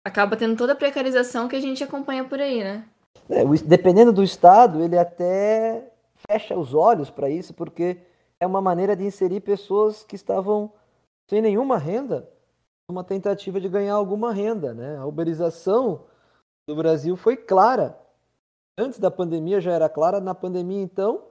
[0.05, 2.89] acaba tendo toda a precarização que a gente acompanha por aí, né?
[3.29, 5.91] É, dependendo do Estado, ele até
[6.29, 7.99] fecha os olhos para isso, porque
[8.41, 10.73] é uma maneira de inserir pessoas que estavam
[11.29, 12.29] sem nenhuma renda,
[12.91, 14.75] uma tentativa de ganhar alguma renda.
[14.75, 14.97] Né?
[14.97, 16.05] A uberização
[16.67, 17.99] do Brasil foi clara.
[18.77, 21.25] Antes da pandemia já era clara, na pandemia então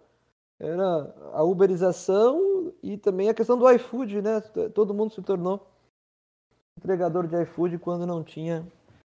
[0.59, 4.41] era a uberização e também a questão do iFood, né?
[4.75, 5.67] Todo mundo se tornou
[6.81, 8.65] entregador de iFood quando não tinha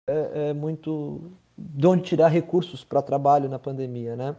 [0.10, 4.36] é, é, muito de onde tirar recursos para trabalho na pandemia, né?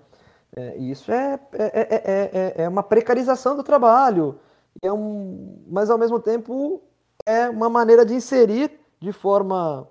[0.54, 4.38] É, isso é, é, é, é, uma precarização do trabalho,
[4.82, 6.82] é um, mas ao mesmo tempo
[7.24, 9.88] é uma maneira de inserir de forma,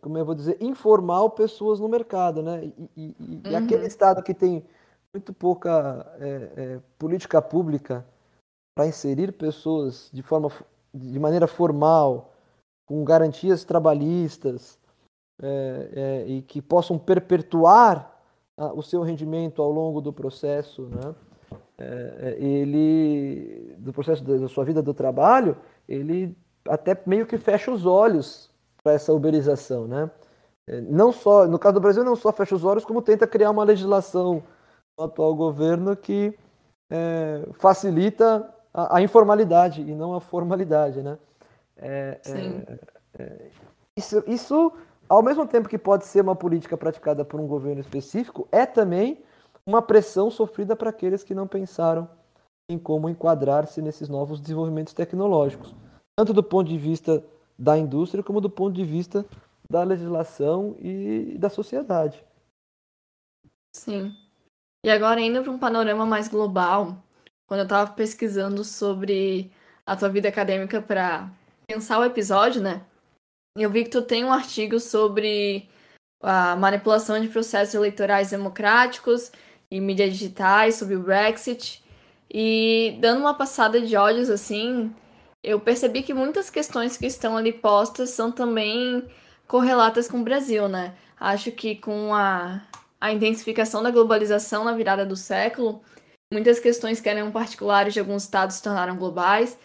[0.00, 2.42] como eu vou dizer, informal pessoas no mercado.
[2.42, 2.64] Né?
[2.64, 3.56] E, e, e uhum.
[3.56, 4.64] aquele Estado que tem
[5.12, 6.06] muito pouca
[6.98, 8.06] política pública
[8.74, 10.50] para inserir pessoas de, forma,
[10.92, 12.32] de maneira formal,
[12.86, 14.78] com garantias trabalhistas,
[16.26, 18.20] e que possam perpetuar
[18.74, 21.14] o seu rendimento ao longo do processo, né?
[21.80, 25.56] É, é, ele do processo da sua vida do trabalho,
[25.88, 26.36] ele
[26.68, 28.50] até meio que fecha os olhos
[28.82, 30.10] para essa uberização, né?
[30.68, 33.50] É, não só no caso do Brasil não só fecha os olhos, como tenta criar
[33.50, 34.42] uma legislação
[34.98, 36.38] no atual governo que
[36.90, 41.18] é, facilita a, a, informalidade e não a formalidade, né?
[41.76, 42.64] É, Sim.
[43.96, 44.72] isso, isso
[45.10, 49.20] ao mesmo tempo que pode ser uma política praticada por um governo específico, é também
[49.66, 52.08] uma pressão sofrida para aqueles que não pensaram
[52.70, 55.74] em como enquadrar-se nesses novos desenvolvimentos tecnológicos,
[56.16, 57.24] tanto do ponto de vista
[57.58, 59.26] da indústria como do ponto de vista
[59.68, 62.24] da legislação e da sociedade.
[63.74, 64.14] Sim.
[64.84, 66.96] E agora indo para um panorama mais global,
[67.50, 69.50] quando eu estava pesquisando sobre
[69.84, 71.28] a tua vida acadêmica para
[71.66, 72.80] pensar o episódio, né?
[73.58, 75.68] Eu vi que tu tem um artigo sobre
[76.22, 79.32] a manipulação de processos eleitorais democráticos
[79.68, 81.82] e mídias digitais, sobre o Brexit.
[82.32, 84.94] E dando uma passada de olhos assim,
[85.42, 89.04] eu percebi que muitas questões que estão ali postas são também
[89.48, 90.94] correlatas com o Brasil, né?
[91.18, 92.62] Acho que com a,
[93.00, 95.82] a intensificação da globalização na virada do século,
[96.32, 99.58] muitas questões que eram particulares de alguns estados se tornaram globais.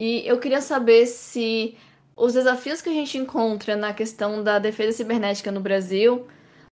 [0.00, 1.76] E eu queria saber se
[2.16, 6.26] os desafios que a gente encontra na questão da defesa cibernética no Brasil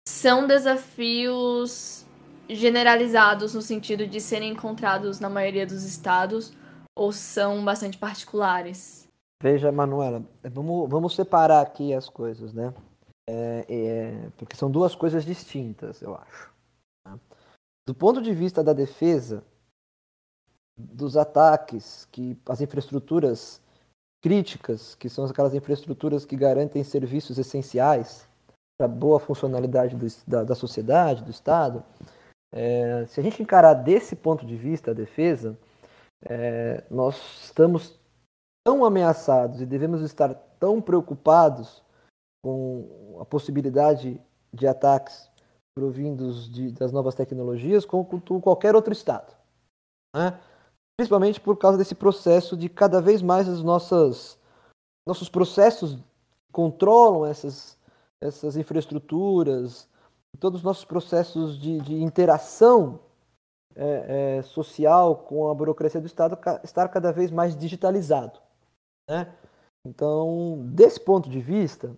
[0.07, 2.05] são desafios
[2.49, 6.53] generalizados no sentido de serem encontrados na maioria dos estados
[6.95, 9.09] ou são bastante particulares?
[9.43, 12.73] Veja, Manuela, vamos, vamos separar aqui as coisas, né?
[13.29, 16.56] É, é, porque são duas coisas distintas, eu acho.
[17.87, 19.45] Do ponto de vista da defesa,
[20.77, 23.63] dos ataques que as infraestruturas
[24.21, 28.29] críticas, que são aquelas infraestruturas que garantem serviços essenciais
[28.77, 31.85] para boa funcionalidade do, da, da, sociedade, do Estado,
[32.53, 35.57] é, se a gente encarar desse ponto de vista a defesa,
[36.25, 37.99] é, nós estamos
[38.65, 41.83] tão ameaçados e devemos estar tão preocupados
[42.43, 44.21] com a possibilidade
[44.53, 45.31] de ataques
[45.77, 48.07] provindos de, das novas tecnologias como
[48.41, 49.37] qualquer outro Estado.
[50.15, 50.39] Né?
[50.99, 54.39] principalmente por causa desse processo de cada vez mais as nossas
[55.07, 55.99] nossos processos
[56.51, 57.77] controlam essas
[58.19, 59.87] essas infraestruturas,
[60.41, 62.99] todos os nossos processos de, de interação
[63.75, 68.41] é, é, social com a burocracia do Estado estar cada vez mais digitalizado.
[69.09, 69.33] Né?
[69.87, 71.95] Então, desse ponto de vista,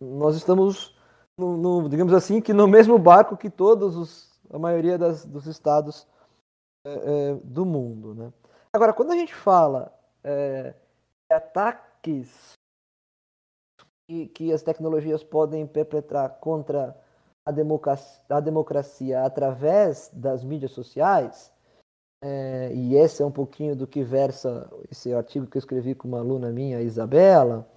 [0.00, 0.93] nós estamos,
[1.38, 5.46] no, no, digamos assim, que no mesmo barco que todos os, a maioria das, dos
[5.46, 6.06] estados
[6.86, 8.14] é, é, do mundo.
[8.14, 8.32] Né?
[8.72, 10.74] Agora, quando a gente fala é,
[11.30, 12.52] de ataques
[14.08, 16.96] que, que, as tecnologias podem perpetrar contra
[17.46, 21.52] a democracia, a democracia através das mídias sociais,
[22.22, 26.08] é, e esse é um pouquinho do que versa esse artigo que eu escrevi com
[26.08, 27.68] uma aluna minha, Isabela,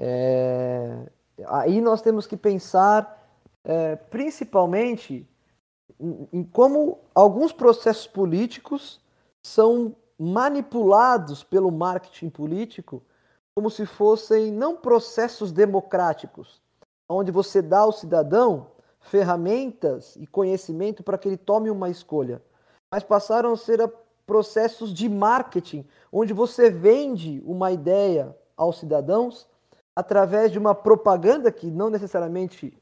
[0.00, 1.06] é,
[1.46, 3.22] aí nós temos que pensar
[3.64, 5.28] é, principalmente
[6.32, 9.00] em como alguns processos políticos
[9.42, 13.02] são manipulados pelo marketing político
[13.54, 16.60] como se fossem não processos democráticos,
[17.08, 18.66] onde você dá ao cidadão
[19.00, 22.42] ferramentas e conhecimento para que ele tome uma escolha,
[22.90, 23.92] mas passaram a ser
[24.26, 29.46] processos de marketing, onde você vende uma ideia aos cidadãos
[29.96, 32.76] através de uma propaganda que não necessariamente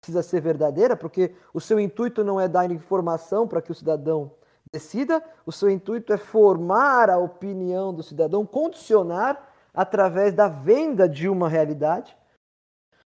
[0.00, 4.32] precisa ser verdadeira, porque o seu intuito não é dar informação para que o cidadão
[4.72, 11.28] decida, o seu intuito é formar a opinião do cidadão, condicionar através da venda de
[11.28, 12.16] uma realidade,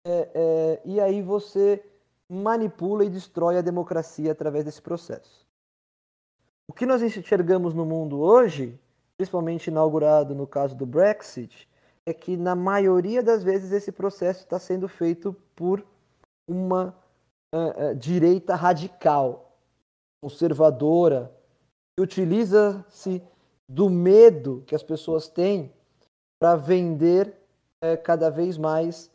[0.05, 1.83] é, é, e aí você
[2.29, 5.45] manipula e destrói a democracia através desse processo.
[6.67, 8.79] O que nós enxergamos no mundo hoje,
[9.17, 11.69] principalmente inaugurado no caso do Brexit,
[12.05, 15.85] é que na maioria das vezes esse processo está sendo feito por
[16.47, 16.95] uma
[17.53, 19.57] uh, uh, direita radical,
[20.21, 21.31] conservadora,
[21.95, 23.21] que utiliza-se
[23.69, 25.71] do medo que as pessoas têm
[26.39, 27.33] para vender
[27.83, 29.11] uh, cada vez mais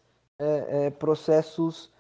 [1.01, 1.91] processos,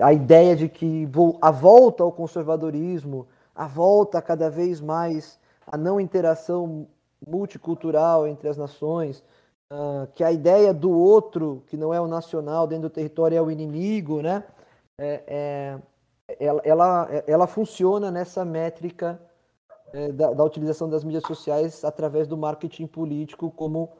[0.00, 1.08] a ideia de que
[1.42, 6.86] a volta ao conservadorismo, a volta cada vez mais à não interação
[7.26, 9.24] multicultural entre as nações,
[9.72, 13.42] uh, que a ideia do outro, que não é o nacional dentro do território, é
[13.42, 14.44] o inimigo, né?
[14.98, 15.78] É, é,
[16.40, 19.20] ela, ela, ela, funciona nessa métrica
[19.92, 23.92] é, da, da, utilização das mídias sociais através do marketing político como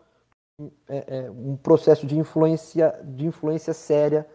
[0.88, 4.26] é, é, um processo de influência, de influência séria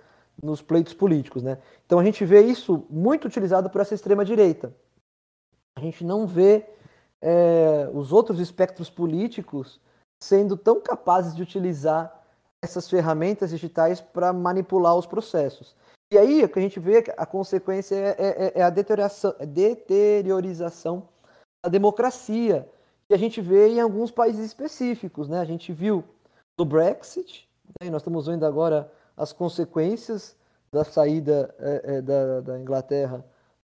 [0.41, 1.43] nos pleitos políticos.
[1.43, 1.57] Né?
[1.85, 4.73] Então a gente vê isso muito utilizado por essa extrema-direita.
[5.75, 6.65] A gente não vê
[7.21, 9.79] é, os outros espectros políticos
[10.21, 12.21] sendo tão capazes de utilizar
[12.61, 15.75] essas ferramentas digitais para manipular os processos.
[16.11, 19.33] E aí o que a gente vê a consequência é, é, é, é a deterioração,
[19.39, 21.07] é deteriorização
[21.63, 22.69] da democracia,
[23.07, 25.27] que a gente vê em alguns países específicos.
[25.27, 25.39] Né?
[25.39, 26.03] A gente viu
[26.59, 27.49] no Brexit,
[27.81, 27.89] né?
[27.89, 30.35] nós estamos vendo agora as consequências
[30.71, 33.25] da saída é, é, da, da, Inglaterra,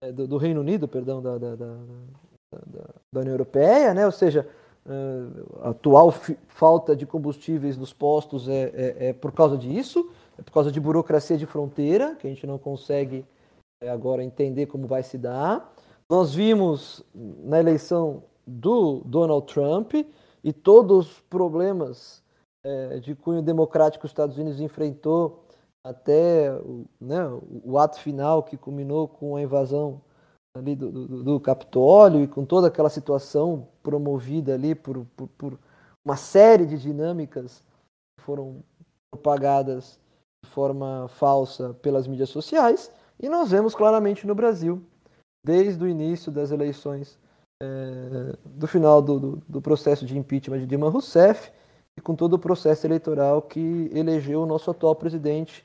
[0.02, 4.04] é, do, do, Reino Unido, perdão, da, da, da União Europeia, né?
[4.04, 4.48] ou seja,
[5.60, 6.12] a atual
[6.48, 10.80] falta de combustíveis nos postos é, é, é, por causa disso, é por causa de
[10.80, 13.24] burocracia de fronteira, que a gente não consegue
[13.80, 15.72] é, agora entender como vai se dar.
[16.10, 19.94] Nós vimos na eleição do Donald Trump
[20.42, 22.22] e todos os problemas
[22.64, 25.44] é, de cunho democrático que os Estados Unidos enfrentou
[25.84, 26.50] até
[27.00, 27.18] né,
[27.64, 30.00] o ato final que culminou com a invasão
[30.54, 35.58] ali do, do, do, Capitólio e com toda aquela situação promovida ali por, por, por,
[36.04, 37.62] uma série de dinâmicas
[38.18, 38.62] que foram
[39.10, 39.98] propagadas
[40.44, 44.82] de forma falsa pelas mídias sociais e nós vemos claramente no Brasil
[45.44, 47.18] desde o início das eleições
[47.62, 51.50] é, do final do, do, processo de impeachment de Dilma Rousseff
[51.96, 55.64] e com todo o processo eleitoral que elegeu o nosso atual presidente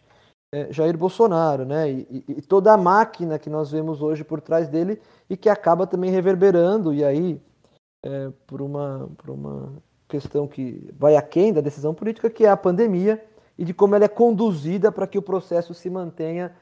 [0.53, 1.91] é, Jair Bolsonaro, né?
[1.91, 5.49] E, e, e, toda a máquina que nós vemos hoje por trás dele e que
[5.49, 7.41] acaba também reverberando e aí
[8.05, 9.73] é, por uma por uma
[10.07, 13.23] questão que vai aquém da decisão política, que é a pandemia
[13.57, 16.55] e de como ela é conduzida para que o processo se mantenha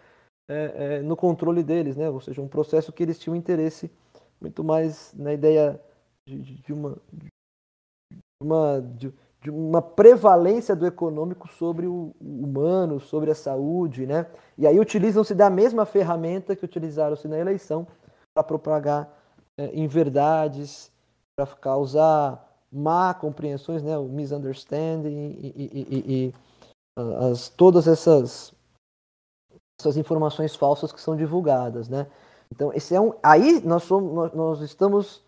[0.49, 2.09] é, é, no controle deles, né?
[2.09, 3.91] Ou seja, um processo que eles tinham interesse
[4.39, 5.79] muito mais na ideia
[6.27, 7.27] de, de, uma, de
[8.41, 9.13] uma, de,
[9.45, 14.25] de, uma prevalência do econômico sobre o, humano, sobre a saúde, né?
[14.57, 17.85] E aí utilizam-se da mesma ferramenta que utilizaram-se na eleição
[18.33, 19.07] para propagar
[19.57, 20.91] é, inverdades,
[21.37, 23.95] para causar má compreensões, né?
[23.97, 26.33] O misunderstanding e, e, e, e
[27.31, 28.51] as, todas essas
[29.79, 32.07] essas informações falsas que são divulgadas, né?
[32.51, 33.13] Então, esse é um.
[33.21, 35.21] Aí nós, somos, nós, nós estamos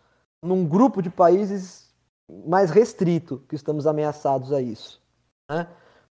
[0.43, 1.86] num grupo de países
[2.29, 5.01] mais restrito que estamos ameaçados a isso.
[5.49, 5.67] Né?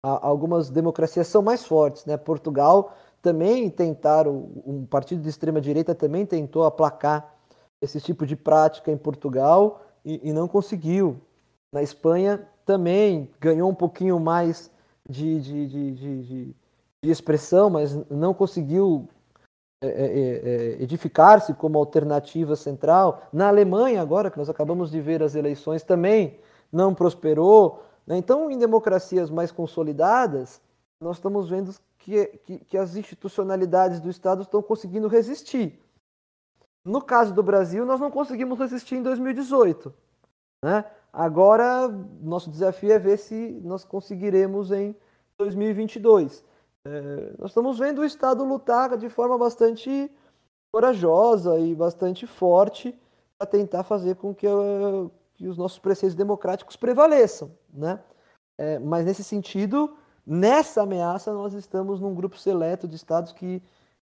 [0.03, 2.17] Algumas democracias são mais fortes, né?
[2.17, 7.35] Portugal também tentaram, um partido de extrema direita também tentou aplacar
[7.79, 11.21] esse tipo de prática em Portugal e, e não conseguiu.
[11.71, 14.71] Na Espanha também ganhou um pouquinho mais
[15.07, 16.55] de, de, de, de,
[17.03, 19.07] de expressão, mas não conseguiu
[19.81, 23.23] edificar-se como alternativa central.
[23.33, 26.39] Na Alemanha, agora que nós acabamos de ver as eleições, também
[26.71, 27.83] não prosperou.
[28.05, 28.17] Né?
[28.17, 30.61] Então, em democracias mais consolidadas,
[30.99, 35.79] nós estamos vendo que, que, que as institucionalidades do Estado estão conseguindo resistir.
[36.85, 39.93] No caso do Brasil, nós não conseguimos resistir em 2018.
[40.63, 40.85] Né?
[41.11, 41.87] Agora,
[42.21, 44.95] nosso desafio é ver se nós conseguiremos em
[45.37, 46.43] 2022.
[46.85, 50.11] É, nós estamos vendo o Estado lutar de forma bastante
[50.71, 52.97] corajosa e bastante forte
[53.37, 57.51] para tentar fazer com que, uh, que, os nossos preceitos democráticos prevaleçam.
[57.71, 57.99] Né?
[58.57, 63.61] É, mas nesse sentido, nessa ameaça, nós estamos num grupo seleto de estados que,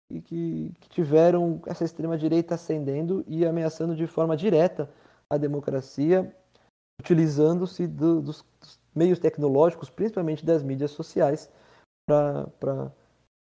[0.09, 4.89] que, que tiveram essa extrema-direita ascendendo e ameaçando de forma direta
[5.29, 6.35] a democracia,
[7.01, 8.45] utilizando-se do, dos
[8.95, 11.51] meios tecnológicos, principalmente das mídias sociais,
[12.07, 12.93] para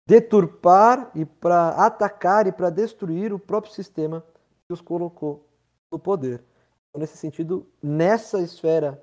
[0.07, 4.25] deturpar e para atacar e para destruir o próprio sistema
[4.67, 5.47] que os colocou
[5.91, 6.43] no poder.
[6.89, 9.03] Então, nesse sentido, nessa esfera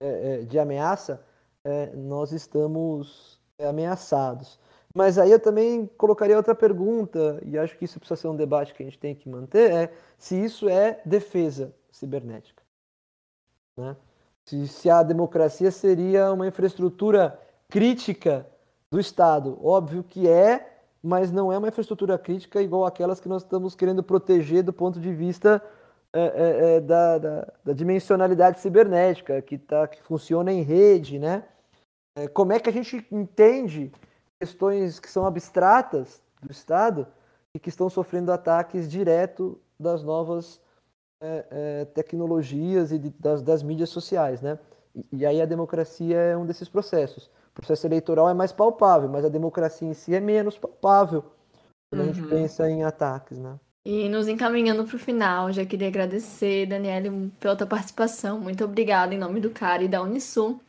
[0.00, 1.24] é, é, de ameaça,
[1.64, 4.60] é, nós estamos ameaçados.
[4.94, 8.72] Mas aí eu também colocaria outra pergunta, e acho que isso precisa ser um debate
[8.72, 12.62] que a gente tem que manter, é se isso é defesa cibernética.
[13.76, 13.94] Né?
[14.46, 17.38] Se, se a democracia seria uma infraestrutura
[17.68, 18.46] crítica
[18.96, 19.58] do Estado.
[19.62, 24.02] Óbvio que é, mas não é uma infraestrutura crítica igual aquelas que nós estamos querendo
[24.02, 25.62] proteger do ponto de vista
[26.14, 31.44] é, é, é, da, da, da, dimensionalidade cibernética, que, tá, que funciona em rede, né?
[32.16, 33.92] É, como é que a gente entende
[34.40, 37.06] questões que são abstratas do Estado
[37.54, 40.58] e que estão sofrendo ataques direto das novas
[41.22, 44.58] é, é, tecnologias e de, das, das mídias sociais, né?
[44.94, 47.30] E, e aí a democracia é um desses processos.
[47.56, 51.24] O processo eleitoral é mais palpável, mas a democracia em si é menos palpável
[51.90, 52.10] quando uhum.
[52.10, 52.28] a gente uhum.
[52.28, 53.58] pensa em ataques, né?
[53.84, 58.40] E nos encaminhando para o final, já queria agradecer, Daniele, pela tua participação.
[58.40, 60.60] Muito obrigada em nome do CARA e da Unisul.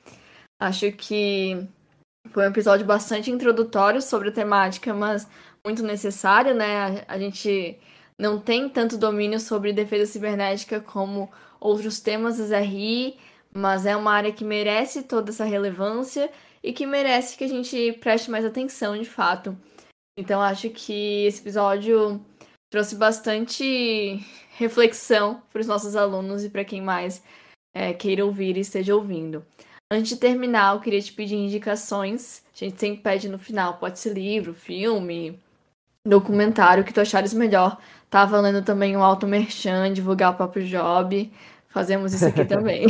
[0.60, 1.68] Acho que
[2.30, 5.28] foi um episódio bastante introdutório sobre a temática, mas
[5.66, 7.04] muito necessário, né?
[7.08, 7.80] A gente
[8.20, 11.30] não tem tanto domínio sobre defesa cibernética como
[11.60, 13.18] outros temas das RI,
[13.52, 16.30] mas é uma área que merece toda essa relevância
[16.68, 19.58] e que merece que a gente preste mais atenção de fato.
[20.20, 22.20] Então acho que esse episódio
[22.70, 24.20] trouxe bastante
[24.58, 27.24] reflexão para os nossos alunos e para quem mais
[27.74, 29.46] é, queira ouvir e esteja ouvindo.
[29.90, 32.44] Antes de terminar, eu queria te pedir indicações.
[32.54, 35.40] A gente sempre pede no final, pode ser livro, filme,
[36.06, 37.78] documentário, que tu achares melhor.
[38.10, 41.32] Tá valendo também o Auto Merchan, divulgar o próprio job.
[41.70, 42.88] Fazemos isso aqui também.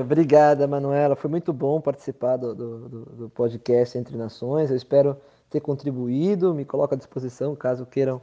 [0.00, 1.16] Obrigada, Manuela.
[1.16, 4.70] Foi muito bom participar do, do, do, podcast Entre Nações.
[4.70, 5.16] Eu espero
[5.50, 6.54] ter contribuído.
[6.54, 8.20] Me coloco à disposição caso queiram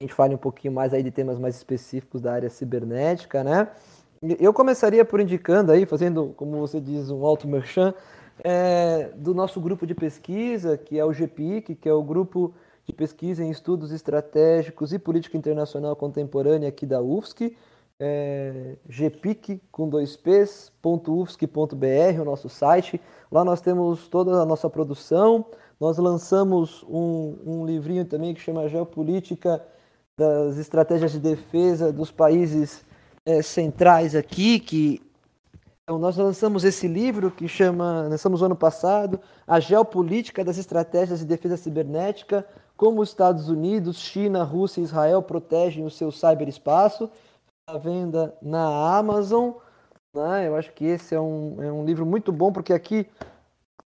[0.00, 3.68] a gente fale um pouquinho mais aí de temas mais específicos da área cibernética, né?
[4.38, 7.92] Eu começaria por indicando aí, fazendo, como você diz, um alto merchan,
[8.42, 12.54] é, do nosso grupo de pesquisa, que é o GPIC, que é o grupo
[12.86, 17.54] de pesquisa em estudos estratégicos e política internacional contemporânea aqui da UFSC
[18.00, 22.98] é, gpic com dois p's, .ufsc.br, o nosso site.
[23.30, 25.44] Lá nós temos toda a nossa produção.
[25.78, 29.62] Nós lançamos um, um livrinho também que chama Geopolítica
[30.18, 32.84] das Estratégias de Defesa dos Países
[33.26, 35.02] é, Centrais aqui, que
[35.82, 41.24] então, nós lançamos esse livro que chama, lançamos ano passado, A Geopolítica das Estratégias de
[41.24, 42.46] Defesa Cibernética,
[42.76, 47.10] como os Estados Unidos, China, Rússia e Israel protegem o seu ciberespaço
[47.70, 49.52] à venda na Amazon.
[50.14, 50.48] Né?
[50.48, 53.08] Eu acho que esse é um, é um livro muito bom, porque aqui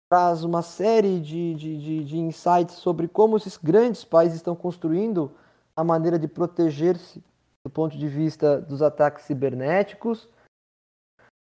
[0.09, 5.31] traz uma série de, de, de, de insights sobre como esses grandes países estão construindo
[5.75, 7.23] a maneira de proteger-se
[7.65, 10.29] do ponto de vista dos ataques cibernéticos.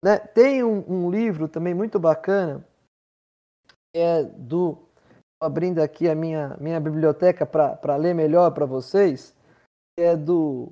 [0.04, 0.18] Né?
[0.18, 2.66] Tem um, um livro também muito bacana,
[3.94, 4.78] é do.
[5.42, 9.36] abrindo aqui a minha, minha biblioteca para ler melhor para vocês,
[10.00, 10.72] é do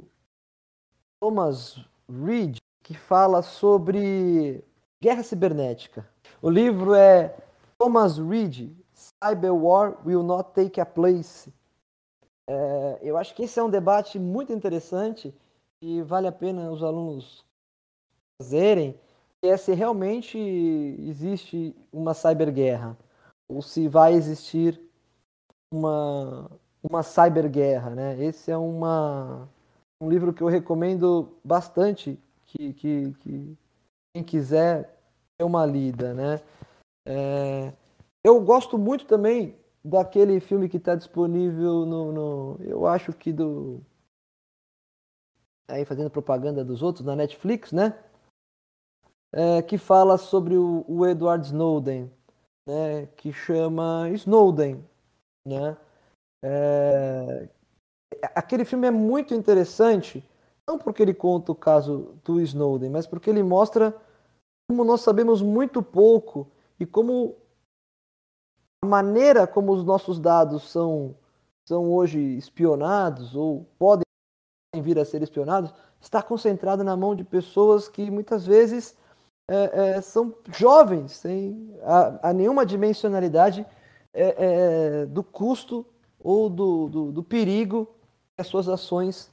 [1.20, 4.64] Thomas Reed, que fala sobre
[5.02, 6.08] guerra cibernética.
[6.42, 7.36] O livro é
[7.78, 11.54] Thomas Reed, Cyber War Will Not Take a Place.
[12.50, 15.34] É, eu acho que esse é um debate muito interessante
[15.82, 17.46] e vale a pena os alunos
[18.42, 19.00] fazerem,
[19.42, 22.98] é se realmente existe uma cyberguerra
[23.48, 24.80] ou se vai existir
[25.72, 26.50] uma,
[26.84, 28.24] uma cyberguerra, né?
[28.24, 29.48] Esse é uma,
[30.02, 33.58] um livro que eu recomendo bastante que, que, que
[34.14, 34.98] quem quiser
[35.38, 36.42] ter uma lida, né?
[37.06, 37.74] É,
[38.24, 43.82] eu gosto muito também daquele filme que está disponível no, no, eu acho que do
[45.68, 47.98] aí fazendo propaganda dos outros na Netflix, né?
[49.32, 52.12] É, que fala sobre o, o, Edward Snowden,
[52.68, 53.06] né?
[53.16, 54.84] Que chama Snowden,
[55.46, 55.78] né?
[56.44, 57.50] É,
[58.36, 60.24] aquele filme é muito interessante
[60.68, 63.96] não porque ele conta o caso do Snowden, mas porque ele mostra
[64.70, 67.36] como nós sabemos muito pouco e como
[68.84, 71.16] a maneira como os nossos dados são,
[71.68, 74.04] são hoje espionados ou podem
[74.76, 78.96] vir a ser espionados está concentrada na mão de pessoas que muitas vezes
[79.50, 83.66] é, é, são jovens, sem a, a nenhuma dimensionalidade
[84.14, 85.86] é, é, do custo
[86.20, 87.88] ou do, do, do perigo
[88.40, 89.32] as suas ações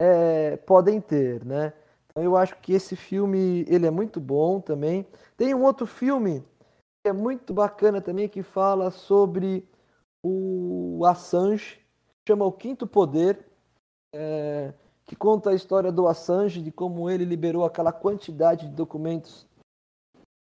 [0.00, 1.72] é, podem ter, né?
[2.10, 5.06] Então eu acho que esse filme ele é muito bom também.
[5.36, 6.40] Tem um outro filme
[7.04, 9.68] que é muito bacana também que fala sobre
[10.24, 11.80] o Assange,
[12.28, 13.46] chama O Quinto Poder,
[14.12, 14.72] é,
[15.04, 19.46] que conta a história do Assange, de como ele liberou aquela quantidade de documentos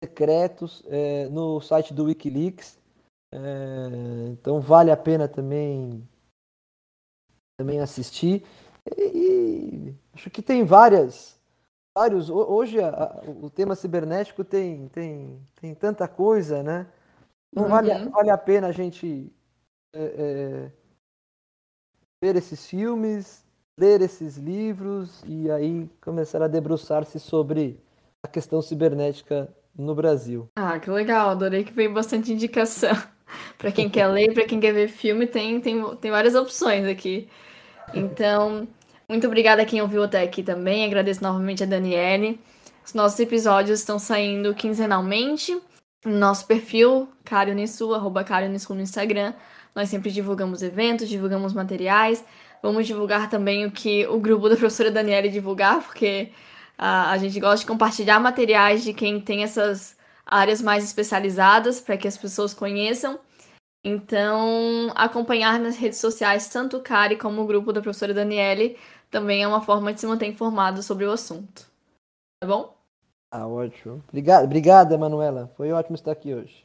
[0.02, 2.78] secretos é, no site do WikiLeaks.
[3.32, 6.08] É, então vale a pena também
[7.56, 8.44] também assistir.
[8.96, 11.38] E, acho que tem várias,
[11.96, 12.30] vários.
[12.30, 16.86] Hoje a, o tema cibernético tem, tem, tem tanta coisa, né?
[17.52, 17.68] Não uhum.
[17.70, 19.32] vale, vale a pena a gente
[19.94, 20.72] é, é,
[22.22, 23.44] ver esses filmes,
[23.78, 27.80] ler esses livros e aí começar a debruçar-se sobre
[28.22, 30.48] a questão cibernética no Brasil.
[30.56, 31.30] Ah, que legal!
[31.30, 32.94] Adorei que veio bastante indicação.
[33.58, 37.28] para quem quer ler, para quem quer ver filme, tem, tem, tem várias opções aqui.
[37.94, 38.66] Então,
[39.08, 40.84] muito obrigada a quem ouviu até aqui também.
[40.84, 42.40] Agradeço novamente a Daniele.
[42.84, 45.60] Os nossos episódios estão saindo quinzenalmente
[46.04, 49.34] no nosso perfil, Cario Nissu, arroba Cario Nissu no Instagram.
[49.74, 52.24] Nós sempre divulgamos eventos, divulgamos materiais.
[52.62, 56.30] Vamos divulgar também o que o grupo da professora Daniele divulgar, porque
[56.78, 59.95] a, a gente gosta de compartilhar materiais de quem tem essas
[60.26, 63.18] áreas mais especializadas para que as pessoas conheçam.
[63.84, 68.76] Então, acompanhar nas redes sociais tanto o Cari como o grupo da professora Daniele
[69.10, 71.70] também é uma forma de se manter informado sobre o assunto.
[72.40, 72.76] Tá bom?
[73.30, 74.02] Ah, ótimo.
[74.08, 75.52] Obrigado, obrigada, Manuela.
[75.56, 76.64] Foi ótimo estar aqui hoje.